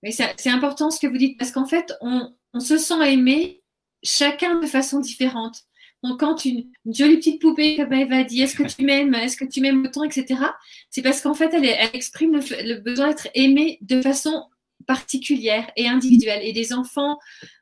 [0.02, 3.62] Mais c'est important ce que vous dites parce qu'en fait, on, on se sent aimé
[4.02, 5.56] chacun de façon différente.
[6.02, 9.44] Donc, quand une, jolie petite poupée, comme Eva dit, est-ce que tu m'aimes, est-ce que
[9.44, 10.40] tu m'aimes autant, etc.,
[10.90, 14.44] c'est parce qu'en fait, elle, elle exprime le, le, besoin d'être aimée de façon
[14.86, 16.40] particulière et individuelle.
[16.42, 17.18] Et des enfants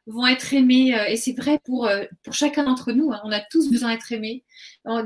[0.07, 3.21] vont être aimés, euh, et c'est vrai pour, euh, pour chacun d'entre nous, hein.
[3.25, 4.45] on a tous besoin d'être aimés.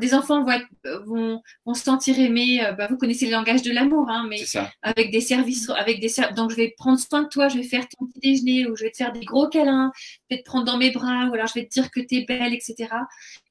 [0.00, 0.52] Des enfants vont,
[0.86, 4.42] euh, vont, vont, se sentir aimés, bah, vous connaissez le langage de l'amour, hein, mais
[4.82, 7.86] avec des services, avec des donc je vais prendre soin de toi, je vais faire
[7.88, 10.64] ton petit déjeuner, ou je vais te faire des gros câlins, je vais te prendre
[10.64, 12.88] dans mes bras, ou alors je vais te dire que tu es belle, etc.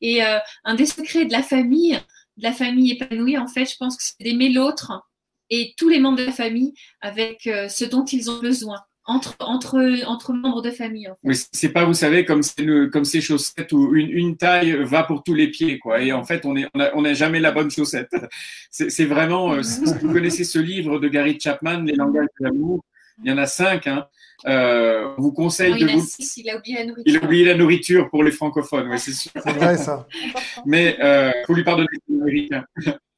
[0.02, 2.00] Et un des secrets de la famille,
[2.38, 5.04] de la famille épanouie, en fait, je pense que c'est d'aimer l'autre
[5.54, 9.36] et tous les membres de la famille avec euh, ce dont ils ont besoin entre,
[9.40, 9.78] entre,
[10.08, 11.08] entre membres de famille.
[11.10, 11.48] En fait.
[11.52, 12.42] c'est pas, vous savez, comme,
[12.92, 16.02] comme ces chaussettes où une, une, taille va pour tous les pieds, quoi.
[16.02, 18.16] Et en fait, on n'a on on jamais la bonne chaussette.
[18.72, 19.62] C'est vraiment, euh,
[20.02, 22.84] vous connaissez ce livre de Gary Chapman, Les langages de l'amour,
[23.24, 24.08] il y en a cinq, hein.
[24.46, 26.06] Euh, on vous conseille de vous.
[26.38, 27.04] il a oublié la nourriture.
[27.06, 29.32] Il a oublié la nourriture pour les francophones, oui, c'est sûr.
[29.36, 30.08] C'est vrai ça.
[30.66, 32.66] Mais il euh, faut lui pardonner les américains.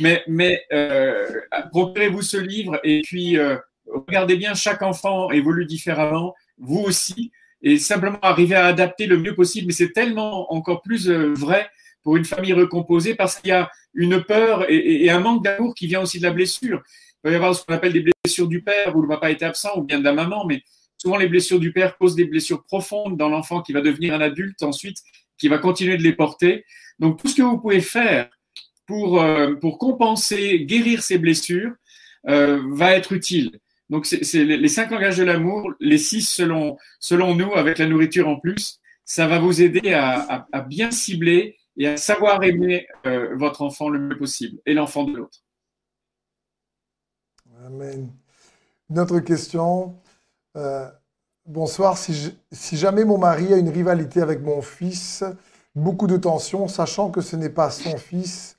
[0.00, 3.56] mais mais euh, procurez-vous ce livre et puis euh,
[3.86, 9.34] regardez bien, chaque enfant évolue différemment, vous aussi, et simplement arriver à adapter le mieux
[9.34, 9.68] possible.
[9.68, 11.70] Mais c'est tellement encore plus euh, vrai
[12.02, 15.86] pour une famille recomposée parce qu'il y a une peur et, un manque d'amour qui
[15.86, 16.82] vient aussi de la blessure.
[17.24, 19.44] Il va y avoir ce qu'on appelle des blessures du père où le papa était
[19.44, 20.62] absent ou bien de la maman, mais
[20.98, 24.20] souvent les blessures du père causent des blessures profondes dans l'enfant qui va devenir un
[24.20, 24.98] adulte ensuite,
[25.38, 26.64] qui va continuer de les porter.
[26.98, 28.28] Donc tout ce que vous pouvez faire
[28.86, 31.72] pour, euh, pour compenser, guérir ces blessures
[32.28, 33.58] euh, va être utile.
[33.90, 38.26] Donc c'est les cinq langages de l'amour, les six selon, selon nous, avec la nourriture
[38.26, 43.60] en plus, ça va vous aider à, bien cibler et à savoir aimer euh, votre
[43.60, 45.40] enfant le mieux possible et l'enfant de l'autre.
[47.66, 48.10] Amen.
[48.88, 49.94] Une autre question.
[51.44, 51.98] Bonsoir.
[51.98, 55.24] Si, jamais mon mari a une rivalité avec mon fils,
[55.74, 58.56] beaucoup de tensions, sachant que ce n'est pas son fils,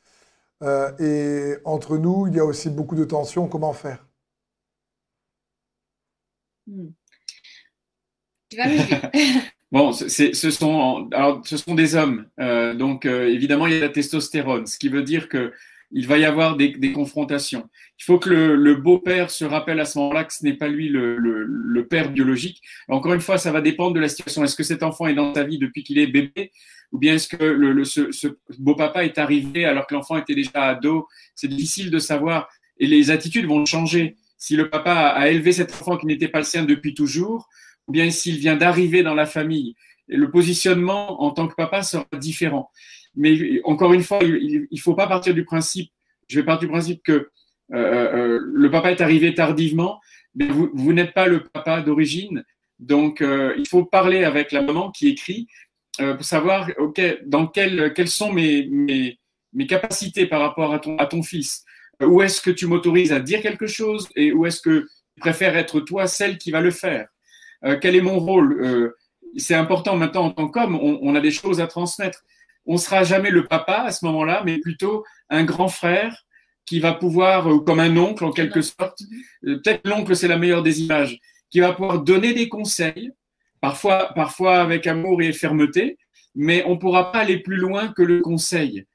[0.61, 4.05] euh, et entre nous, il y a aussi beaucoup de tensions, comment faire?
[6.67, 6.89] Hmm.
[9.71, 10.07] Bon, ce,
[10.51, 11.09] sont,
[11.45, 12.27] ce sont des hommes.
[12.39, 15.51] Euh, donc, évidemment, il y a la testostérone, ce qui veut dire que
[15.93, 17.69] il va y avoir des, confrontations.
[17.99, 20.89] Il faut que le, beau-père se rappelle à ce moment-là que ce n'est pas lui
[20.89, 22.61] le, père biologique.
[22.87, 24.43] Encore une fois, ça va dépendre de la situation.
[24.43, 26.51] Est-ce que cet enfant est dans sa vie depuis qu'il est bébé
[26.91, 28.27] ou bien est-ce que le, ce,
[28.57, 31.07] beau-papa est arrivé alors que l'enfant était déjà ado?
[31.35, 34.15] C'est difficile de savoir et les attitudes vont changer.
[34.37, 37.47] Si le papa a élevé cet enfant qui n'était pas le sien depuis toujours,
[37.87, 39.75] ou bien s'il vient d'arriver dans la famille,
[40.07, 42.71] le positionnement en tant que papa sera différent.
[43.15, 45.91] Mais encore une fois, il ne faut pas partir du principe,
[46.27, 47.29] je vais partir du principe que
[47.73, 49.99] euh, euh, le papa est arrivé tardivement,
[50.35, 52.43] mais vous, n'êtes pas le papa d'origine.
[52.79, 55.47] Donc, euh, il faut parler avec la maman qui écrit
[55.99, 56.67] pour savoir,
[57.27, 61.65] dans quel, quelles sont mes, mes, capacités par rapport à ton, fils.
[62.01, 65.55] Où est-ce que tu m'autorises à dire quelque chose et où est-ce que tu préfères
[65.55, 67.09] être toi celle qui va le faire?
[67.79, 68.91] Quel est mon rôle?
[69.37, 72.23] C'est important maintenant en tant qu'homme, on, a des choses à transmettre
[72.65, 76.25] on sera jamais le papa à ce moment-là, mais plutôt un grand frère
[76.65, 78.99] qui va pouvoir, euh, comme un oncle en quelque sorte,
[79.45, 83.11] euh, peut-être l'oncle c'est la meilleure des images, qui va pouvoir donner des conseils,
[83.61, 85.97] parfois, parfois avec amour et fermeté,
[86.35, 88.85] mais on ne pourra pas aller plus loin que le conseil.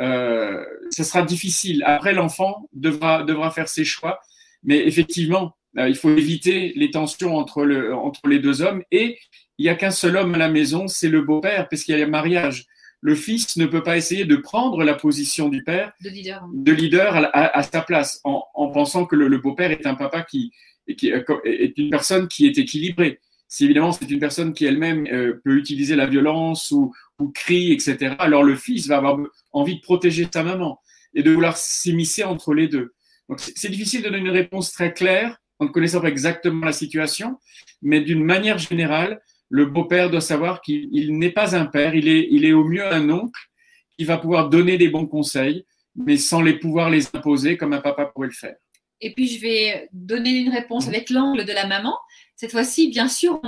[0.00, 1.82] Euh, ça sera difficile.
[1.86, 4.20] Après, l'enfant devra, devra faire ses choix,
[4.64, 8.82] mais effectivement, il faut éviter les tensions entre, le, entre les deux hommes.
[8.90, 9.18] Et
[9.58, 12.02] il n'y a qu'un seul homme à la maison, c'est le beau-père, parce qu'il y
[12.02, 12.66] a le mariage
[13.00, 16.72] le fils ne peut pas essayer de prendre la position du père, de leader, de
[16.72, 20.52] leader à, sa place, en, pensant que le, beau-père est un papa qui,
[20.96, 23.20] qui, est une personne qui est équilibrée.
[23.46, 27.72] Si évidemment c'est une personne qui elle-même euh, peut utiliser la violence ou, ou crie,
[27.72, 29.18] etc., alors le fils va avoir
[29.52, 30.80] envie de protéger sa maman
[31.14, 32.92] et de vouloir s'immiscer entre les deux.
[33.28, 36.72] Donc c'est difficile de donner une réponse très claire en ne connaissant pas exactement la
[36.72, 37.38] situation,
[37.82, 42.52] mais d'une manière générale, le beau-père doit savoir qu'il n'est pas un père, il est,
[42.52, 43.40] au mieux un oncle
[43.96, 45.64] qui va pouvoir donner des bons conseils,
[45.96, 48.56] mais sans les pouvoir les imposer comme un papa pourrait le faire.
[49.00, 51.96] Et puis je vais donner une réponse avec l'angle de la maman.
[52.36, 53.40] Cette fois-ci, bien sûr,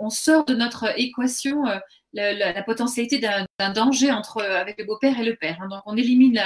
[0.00, 1.78] on, sort de notre équation euh,
[2.12, 5.58] la, potentialité d'un danger entre, avec le beau-père et le père.
[5.60, 5.68] Hein.
[5.68, 6.40] Donc on élimine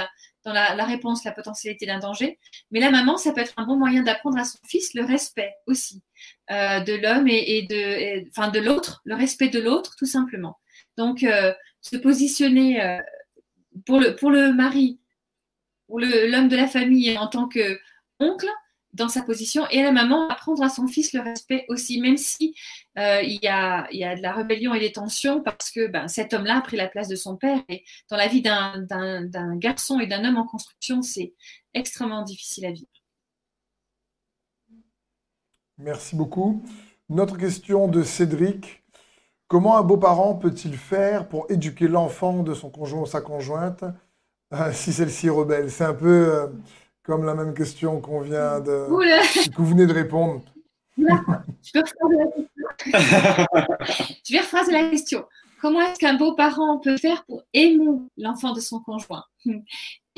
[0.45, 2.39] dans la, réponse la potentialité d'un danger.
[2.71, 5.55] Mais la maman, ça peut être un bon moyen d'apprendre à son fils le respect
[5.67, 6.03] aussi.
[6.51, 10.59] Euh, de l'homme et, de, de l'autre, le respect de l'autre, tout simplement.
[10.97, 12.99] Donc, euh, se positionner euh,
[13.87, 15.01] pour, le, pour le mari,
[15.87, 17.79] pour l'homme de la famille en tant que
[18.21, 18.49] oncle,
[18.95, 22.55] dans sa position, et la maman apprendre à son fils le respect aussi, même si
[23.23, 26.09] il, y a, il y a de la rébellion et des tensions, parce que ben,
[26.09, 30.01] cet homme-là a pris la place de son père, et dans la vie d'un garçon
[30.01, 31.35] et d'un homme en construction, c'est
[31.75, 32.89] extrêmement difficile à vivre.
[35.79, 36.63] Merci beaucoup.
[37.09, 38.83] Notre question de Cédric.
[39.47, 43.85] Comment un beau-parent peut-il faire pour éduquer l'enfant de son conjoint ou sa conjointe
[44.53, 45.71] euh, si celle-ci est rebelle?
[45.71, 46.49] C'est un peu euh,
[47.03, 48.87] comme la même question qu'on vient de,
[49.49, 50.43] que vous venez de répondre.
[50.99, 51.81] Je
[54.31, 55.25] vais rephraser la question.
[55.61, 59.25] Comment est-ce qu'un beau-parent peut faire pour aimer l'enfant de son conjoint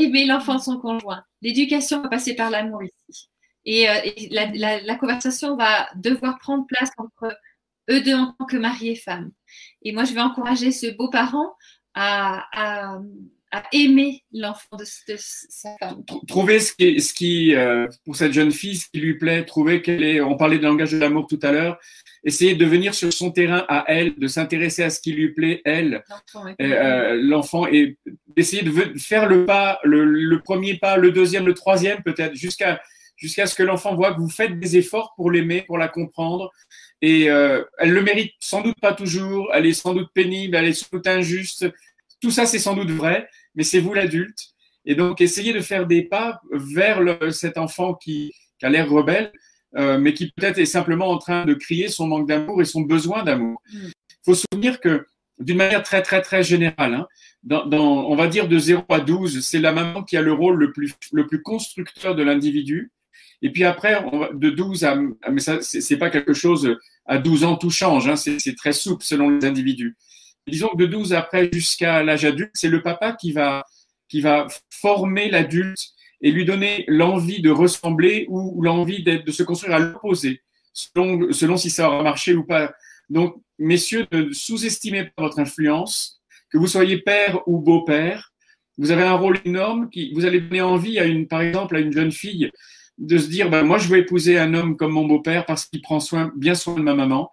[0.00, 1.22] aimer l'enfant de son conjoint.
[1.42, 3.28] L'éducation va passer par l'amour ici.
[3.64, 3.94] Et, euh,
[4.30, 7.36] la, conversation va devoir prendre place entre
[7.90, 9.30] eux deux en tant que mari et femme.
[9.82, 11.54] Et moi, je vais encourager ce beau-parent
[11.94, 12.98] à,
[13.72, 16.04] aimer l'enfant de, sa femme.
[16.28, 19.82] Trouver ce qui, ce qui euh, pour cette jeune fille, ce qui lui plaît, trouver
[19.82, 21.78] qu'elle est, on parlait de langage de l'amour tout à l'heure,
[22.24, 25.62] essayer de venir sur son terrain à elle, de s'intéresser à ce qui lui plaît,
[25.64, 26.04] elle,
[26.58, 27.98] l'enfant, et, euh, et
[28.36, 32.80] d'essayer de faire le pas, le, premier pas, le deuxième, le troisième peut-être, jusqu'à
[33.16, 36.50] jusqu'à ce que l'enfant voit que vous faites des efforts pour l'aimer, pour la comprendre.
[37.02, 40.66] Et euh, elle le mérite sans doute pas toujours, elle est sans doute pénible, elle
[40.66, 41.66] est sans doute injuste.
[42.20, 44.38] Tout ça, c'est sans doute vrai, mais c'est vous l'adulte.
[44.84, 48.88] Et donc, essayez de faire des pas vers le, cet enfant qui, qui a l'air
[48.88, 49.32] rebelle,
[49.76, 52.80] euh, mais qui peut-être est simplement en train de crier son manque d'amour et son
[52.80, 53.62] besoin d'amour.
[53.72, 53.90] Il mm.
[54.24, 55.06] faut se souvenir que,
[55.38, 57.06] d'une manière très, très, très générale, hein,
[57.42, 60.32] dans, dans, on va dire de 0 à 12, c'est la maman qui a le
[60.32, 62.90] rôle le plus, le plus constructeur de l'individu.
[63.42, 64.96] Et puis après, de 12 à,
[65.30, 66.76] mais ça, c'est pas quelque chose,
[67.06, 69.96] à 12 ans, tout change, hein, c'est très souple selon les individus.
[70.46, 73.64] Disons que de 12 après jusqu'à l'âge adulte, c'est le papa qui va,
[74.08, 75.90] qui va former l'adulte
[76.22, 81.56] et lui donner l'envie de ressembler ou, l'envie de se construire à l'opposé, selon, selon
[81.56, 82.72] si ça aura marché ou pas.
[83.08, 86.20] Donc, messieurs, ne sous-estimez pas votre influence,
[86.50, 88.32] que vous soyez père ou beau-père.
[88.76, 91.80] Vous avez un rôle énorme qui, vous allez donner envie à une, par exemple, à
[91.80, 92.50] une jeune fille
[92.98, 95.80] de se dire, ben, moi, je veux épouser un homme comme mon beau-père parce qu'il
[95.80, 97.30] prend soin, bien soin de ma maman.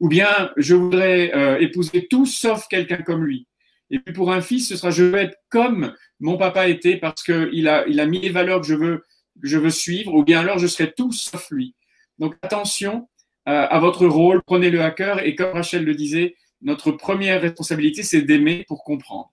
[0.00, 3.46] Ou bien, je voudrais euh, épouser tout sauf quelqu'un comme lui.
[3.90, 7.68] Et pour un fils, ce sera, je veux être comme mon papa était parce qu'il
[7.68, 10.92] a, il a mis les valeurs que je veux, suivre, ou bien alors je serai
[10.92, 11.74] tout sauf lui.
[12.18, 13.08] Donc attention
[13.48, 15.20] euh, à votre rôle, prenez-le à cœur.
[15.24, 19.32] Et comme Rachel le disait, notre première responsabilité, c'est d'aimer pour comprendre.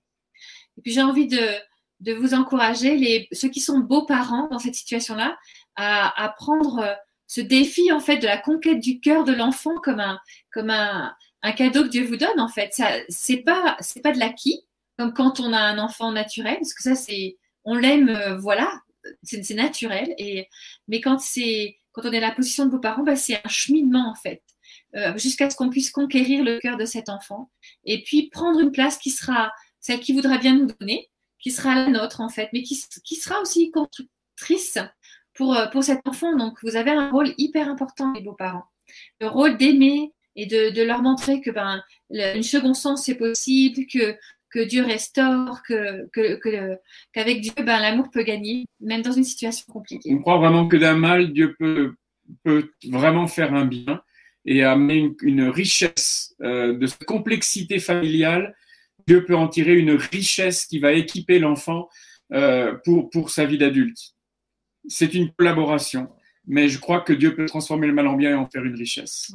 [0.78, 5.38] Et puis j'ai envie de, vous encourager, ceux qui sont beaux-parents dans cette situation-là,
[5.76, 6.93] à, à, prendre euh,
[7.28, 10.19] ce défi en fait de la conquête du cœur de l'enfant comme un
[10.51, 11.13] comme un,
[11.43, 12.73] un, cadeau que Dieu vous donne en fait.
[12.73, 14.65] Ça c'est pas c'est pas de l'acquis
[14.97, 18.82] comme quand on a un enfant naturel parce que ça c'est on l'aime euh, voilà
[19.23, 20.47] c'est naturel et
[20.88, 23.49] mais quand c'est quand on est dans la position de vos parents bah, c'est un
[23.49, 24.43] cheminement en fait
[24.95, 27.51] euh, jusqu'à ce qu'on puisse conquérir le cœur de cet enfant
[27.86, 31.09] et puis prendre une place qui sera celle qui voudra bien nous donner
[31.39, 34.78] qui sera la nôtre en fait, mais qui, qui sera aussi constructrice
[35.38, 36.35] pour, euh, pour cet enfant.
[36.35, 38.65] Donc vous avez un rôle hyper important, les beaux-parents.
[39.21, 44.15] Le rôle d'aimer et de, leur montrer que ben, une seconde sens c'est possible, que,
[44.51, 46.77] que Dieu restaure, que, que,
[47.13, 50.09] qu'avec Dieu, ben, l'amour peut gagner, même dans une situation compliquée.
[50.13, 51.95] On croit vraiment que d'un mal, Dieu peut,
[52.43, 54.01] peut vraiment faire un bien
[54.45, 58.55] et amener une, richesse euh, de complexité familiale
[59.07, 61.89] Dieu peut en tirer une richesse qui va équiper l'enfant
[62.33, 64.16] euh, pour, pour sa vie d'adulte.
[64.88, 66.09] C'est une collaboration,
[66.45, 68.75] mais je crois que Dieu peut transformer le mal en bien et en faire une
[68.75, 69.33] richesse.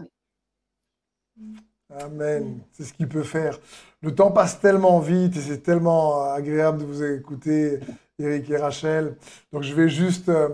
[1.90, 2.60] Amen.
[2.72, 3.58] C'est ce qu'il peut faire.
[4.00, 7.80] Le temps passe tellement vite et c'est tellement agréable de vous écouter,
[8.18, 9.16] Eric et Rachel.
[9.52, 10.48] Donc je vais juste euh,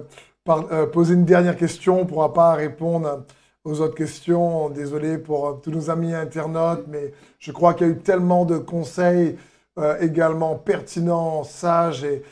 [0.49, 2.01] euh, poser une dernière question.
[2.01, 3.25] On ne pourra pas répondre
[3.65, 4.71] aux autres questions.
[4.71, 8.45] Désolé pour euh, tous nos amis internautes, mais je crois qu'il y a eu tellement
[8.45, 9.37] de conseils
[9.79, 12.23] euh, également pertinents, sages et,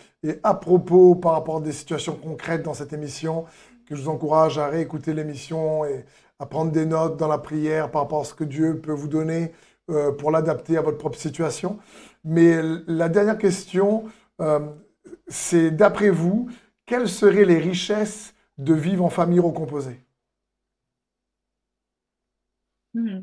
[0.42, 3.44] à propos par rapport à des situations concrètes dans cette émission
[3.86, 6.04] que je vous encourage à réécouter l'émission et
[6.38, 9.08] à prendre des notes dans la prière par rapport à ce que Dieu peut vous
[9.08, 9.52] donner
[9.90, 11.78] euh, pour l'adapter à votre propre situation.
[12.24, 14.04] Mais la dernière question,
[15.28, 16.48] c'est d'après vous,
[16.86, 20.00] quelles seraient les richesses de vivre en famille recomposée?
[22.94, 23.20] Hmm.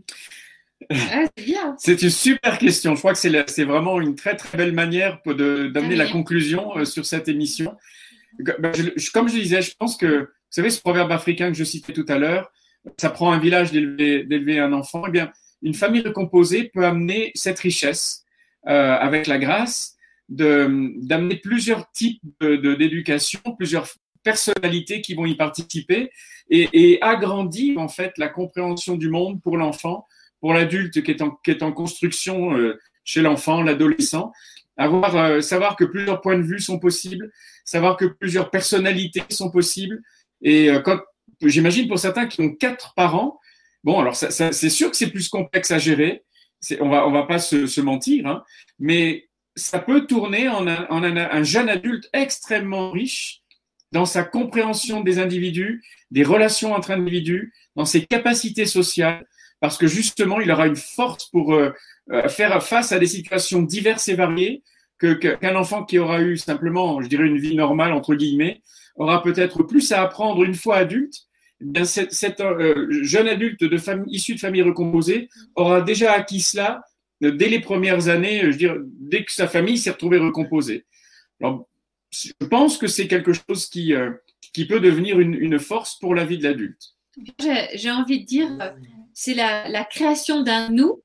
[0.94, 2.96] Ah, c'est une super question.
[2.96, 7.06] Je crois que c'est vraiment une très très belle manière d'amener la conclusion euh, sur
[7.06, 7.76] cette émission.
[8.40, 8.72] Ben,
[9.14, 12.06] comme je disais, je pense que, vous savez, ce proverbe africain que je citais tout
[12.08, 12.52] à l'heure,
[12.98, 15.04] ça prend un village d'élever un enfant.
[15.08, 15.32] Eh bien,
[15.62, 18.26] une famille recomposée peut amener cette richesse
[18.68, 19.96] euh, avec la grâce
[20.30, 23.88] d'amener plusieurs types d'éducation, plusieurs
[24.24, 26.10] personnalités qui vont y participer
[26.50, 30.08] et, et, agrandir en fait la compréhension du monde pour l'enfant,
[30.44, 31.12] pour l'adulte qui,
[31.52, 34.34] est en, construction euh, chez l'enfant, l'adolescent.
[34.78, 37.32] Euh, savoir que plusieurs points de vue sont possibles,
[37.64, 40.02] savoir que plusieurs personnalités sont possibles.
[40.42, 40.82] Et euh,
[41.44, 43.40] j'imagine pour certains qui ont quatre parents,
[43.86, 46.26] bon, alors c'est sûr que c'est plus complexe à gérer.
[46.82, 48.44] On va, va pas se, mentir, hein,
[48.80, 53.44] mais ça peut tourner en, un jeune adulte extrêmement riche
[53.94, 55.82] dans sa compréhension des individus,
[56.12, 59.26] des relations entre individus, dans ses capacités sociales,
[59.64, 61.72] parce que justement, il aura une force pour euh,
[62.12, 64.62] euh, faire face à des situations diverses et variées
[65.00, 68.62] qu'un enfant qui aura eu simplement, je dirais, une vie normale, entre guillemets,
[68.98, 71.16] aura peut-être plus à apprendre une fois adulte.
[71.62, 76.42] Eh bien, cet, euh, jeune adulte de famille, issu de famille recomposée aura déjà acquis
[76.42, 76.84] cela
[77.22, 80.86] dès les premières années, je dirais, dès que sa famille s'est retrouvée recomposée.
[81.40, 81.70] Alors,
[82.12, 83.94] je pense que c'est quelque chose qui,
[84.54, 86.96] qui peut devenir une, force pour la vie de l'adulte.
[87.76, 88.50] J'ai envie de dire,
[89.14, 91.04] c'est la, la, création d'un nous,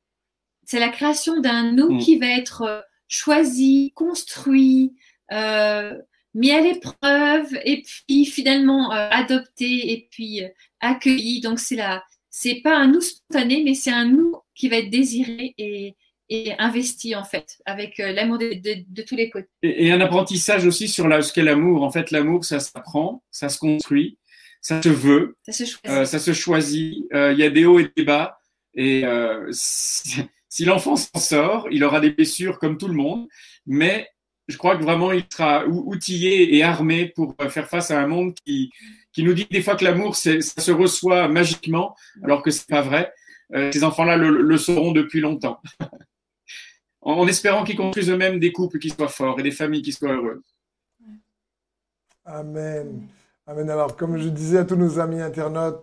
[0.65, 1.99] c'est la création d'un nous mm.
[1.99, 4.95] qui va être choisi, construit,
[5.33, 5.95] euh,
[6.35, 10.49] mis à l'épreuve et puis finalement euh, adopté et puis euh,
[10.81, 11.41] accueilli.
[11.41, 14.91] Donc c'est là, c'est pas un nous spontané, mais c'est un nous qui va être
[14.91, 15.97] désiré et,
[16.29, 19.49] et investi en fait avec euh, l'amour de, de, de, tous les côtés.
[19.63, 21.83] Et, et un apprentissage aussi sur la, ce qu'est l'amour.
[21.83, 24.18] En fait, l'amour, ça s'apprend, ça se construit,
[24.61, 25.87] ça se veut, ça se choisit.
[25.89, 27.05] Euh, ça se choisit.
[27.13, 28.39] Il y a des hauts et des bas.
[28.75, 29.05] Et
[29.51, 33.29] si, si l'enfant s'en sort, il aura des blessures comme tout le monde,
[33.67, 34.09] mais
[34.49, 38.35] je crois que vraiment il sera outillé et armé pour faire face à un monde
[38.45, 38.73] qui,
[39.13, 42.83] qui nous dit des fois que l'amour, ça se reçoit magiquement, alors que c'est pas
[42.83, 43.13] vrai.
[43.55, 45.61] Euh, ces enfants-là le, le, sauront depuis longtemps.
[47.01, 49.93] en, en, espérant qu'ils construisent eux-mêmes des couples qui soient forts et des familles qui
[49.93, 50.43] soient heureuses.
[52.25, 53.09] Amen.
[53.51, 53.71] Amen.
[53.71, 55.83] Alors, comme je disais à tous nos amis internautes,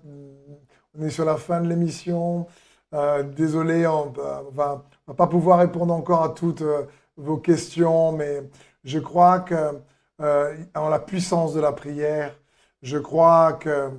[0.94, 2.46] on est sur la fin de l'émission.
[2.94, 4.86] Euh, désolé, on ne va,
[5.18, 6.62] pas pouvoir répondre encore à toutes.
[6.62, 6.84] Euh,
[7.18, 8.44] vos questions, mais
[8.84, 9.56] je crois que
[10.22, 12.38] euh, en la puissance de la prière,
[12.84, 13.90] je crois que,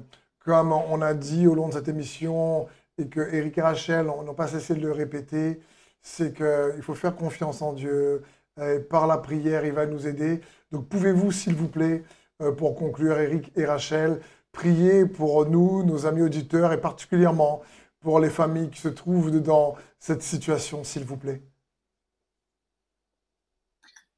[0.45, 4.35] comme on a dit au long de cette émission, et que Eric et Rachel n'ont
[4.35, 5.61] pas cessé de le répéter,
[6.03, 8.23] c'est qu'il faut faire confiance en Dieu.
[8.63, 10.41] Et par la prière, il va nous aider.
[10.71, 12.16] Donc pouvez-vous, s'il vous plaît, euh,
[12.57, 14.21] pour conclure, Eric et Rachel,
[14.53, 17.63] prier pour nous, nos amis auditeurs, et particulièrement
[18.01, 21.43] pour les familles qui se trouvent dans cette situation, s'il vous plaît.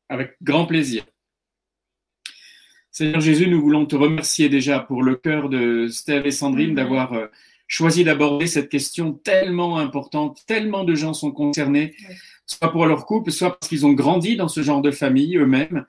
[0.09, 1.05] Avec grand plaisir.
[2.91, 7.12] Seigneur Jésus, nous voulons te remercier déjà pour le cœur de Steve et Sandrine d'avoir
[7.12, 7.27] euh,
[7.69, 10.43] choisi d'aborder cette question tellement importante.
[10.47, 11.95] Tellement de gens sont concernés,
[12.47, 15.87] soit pour leur couple, soit parce qu'ils ont grandi dans ce genre de famille eux-mêmes.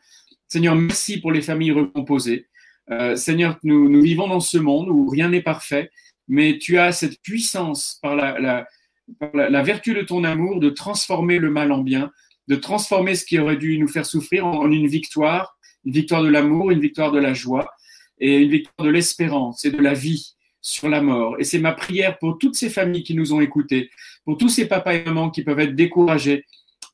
[0.50, 2.48] Seigneur, merci pour les familles recomposées.
[2.90, 5.92] Euh, Seigneur, nous, vivons dans ce monde où rien n'est parfait,
[6.28, 11.72] mais tu as cette puissance par la vertu de ton amour de transformer le mal
[11.72, 12.12] en bien,
[12.50, 16.30] de transformer ce qui aurait dû nous faire souffrir en, une victoire, une victoire de
[16.30, 17.70] l'amour, une victoire de la joie
[18.20, 21.36] et une victoire de l'espérance et de la vie sur la mort.
[21.40, 23.92] Et c'est ma prière pour toutes ces familles qui nous ont écoutés,
[24.26, 26.44] pour tous ces papas et mamans qui peuvent être découragés,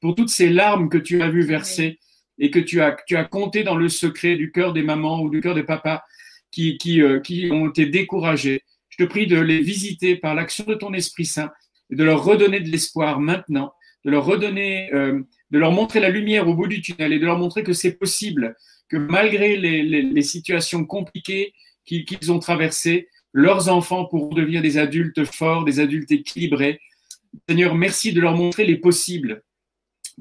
[0.01, 1.99] pour toutes ces larmes que tu as vues verser
[2.39, 5.29] et que tu as, tu as compté dans le secret du cœur des mamans ou
[5.29, 6.03] du cœur des papas
[6.51, 8.63] qui, qui, euh, qui ont été découragés.
[8.89, 11.51] Je te prie de les visiter par l'action de ton Esprit Saint
[11.89, 13.73] et de leur redonner de l'espoir maintenant,
[14.03, 15.21] de leur redonner euh,
[15.51, 17.93] de leur montrer la lumière au bout du tunnel et de leur montrer que c'est
[17.93, 18.55] possible,
[18.89, 21.53] que malgré les, les, situations compliquées
[21.85, 26.79] qu'ils ont traversées, leurs enfants pourront devenir des adultes forts, des adultes équilibrés.
[27.47, 29.43] Seigneur, merci de leur montrer les possibles,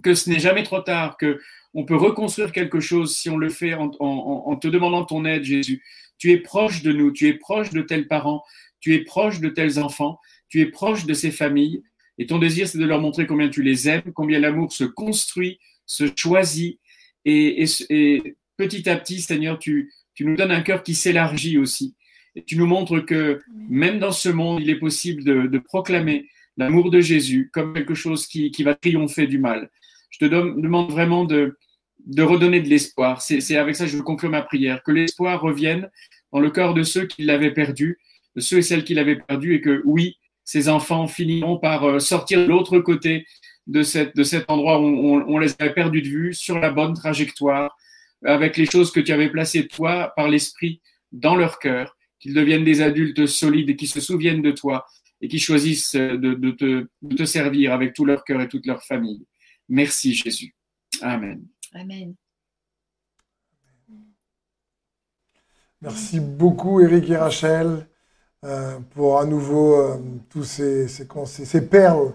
[0.02, 1.40] que ce n'est jamais trop tard, que
[1.74, 5.24] on peut reconstruire quelque chose si on le fait en, en, en te demandant ton
[5.24, 5.82] aide, Jésus.
[6.18, 8.42] Tu es proche de nous, tu es proche de tels parents,
[8.80, 10.18] tu es proche de tels enfants,
[10.48, 11.82] tu es proche de ces familles.
[12.18, 15.58] Et ton désir, c'est de leur montrer combien tu les aimes, combien l'amour se construit,
[15.84, 16.78] se choisit.
[17.24, 21.58] Et, et, et, petit à petit, Seigneur, tu, tu nous donnes un cœur qui s'élargit
[21.58, 21.96] aussi.
[22.36, 26.28] Et tu nous montres que même dans ce monde, il est possible de, de proclamer
[26.56, 29.70] l'amour de Jésus comme quelque chose qui, qui, va triompher du mal.
[30.10, 31.56] Je te demande vraiment de,
[32.06, 33.22] de redonner de l'espoir.
[33.22, 34.82] C'est avec ça que je veux conclure ma prière.
[34.82, 35.90] Que l'espoir revienne
[36.32, 37.98] dans le cœur de ceux qui l'avaient perdu,
[38.36, 41.98] de ceux et celles qui l'avaient perdu, et que oui, ces enfants finiront par euh,
[41.98, 43.26] sortir de l'autre côté
[43.66, 46.70] de, cette, de cet endroit où on, on, les avait perdus de vue, sur la
[46.70, 47.74] bonne trajectoire,
[48.24, 50.82] avec les choses que tu avais placées, toi, par l'Esprit,
[51.12, 54.84] dans leur cœur, qu'ils deviennent des adultes solides et qui se souviennent de toi
[55.20, 58.66] et qui choisissent de, de, te, de te servir avec tout leur cœur et toute
[58.66, 59.24] leur famille.
[59.68, 60.54] Merci Jésus.
[61.00, 61.46] Amen.
[61.74, 62.14] Amen.
[65.82, 67.86] Merci beaucoup Eric et Rachel.
[68.44, 69.96] Euh, pour à nouveau euh,
[70.28, 72.12] tous ces, ces, ces perles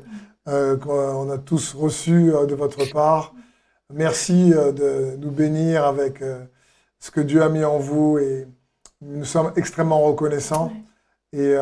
[0.47, 3.33] euh, qu'on a tous reçues de votre part.
[3.91, 6.23] Merci de nous bénir avec
[6.99, 8.47] ce que Dieu a mis en vous et
[9.01, 10.71] nous sommes extrêmement reconnaissants.
[11.33, 11.55] Et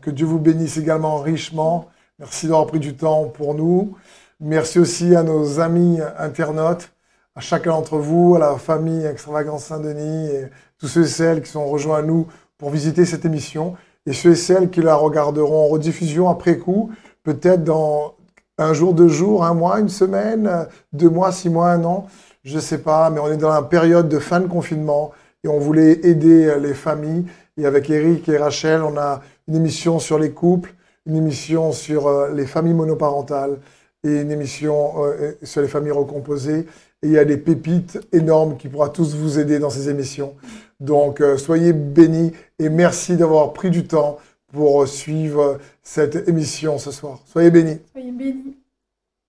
[0.00, 1.90] que Dieu vous bénisse également richement.
[2.18, 3.98] Merci d'avoir pris du temps pour nous.
[4.40, 6.93] Merci aussi à nos amis internautes,
[7.36, 10.44] à chacun d'entre vous, à la famille Extravagance Saint-Denis et
[10.78, 12.28] tous ceux et celles qui sont rejoints à nous
[12.58, 13.74] pour visiter cette émission
[14.06, 16.92] et ceux et celles qui la regarderont en rediffusion après coup,
[17.24, 18.14] peut-être dans
[18.58, 22.06] un jour, deux jours, un mois, une semaine, deux mois, six mois, un an.
[22.44, 25.10] Je ne sais pas, mais on est dans la période de fin de confinement
[25.42, 27.24] et on voulait aider les familles.
[27.56, 30.74] Et avec Eric et Rachel, on a une émission sur les couples,
[31.06, 33.58] une émission sur euh, les familles monoparentales
[34.04, 36.66] et une émission euh, sur les familles recomposées.
[37.04, 40.34] Et il y a des pépites énormes qui pourra tous vous aider dans ces émissions.
[40.80, 44.18] Donc, euh, soyez bénis et merci d'avoir pris du temps
[44.54, 47.20] pour suivre cette émission ce soir.
[47.26, 47.78] Soyez bénis.
[47.92, 48.56] Soyez bénis.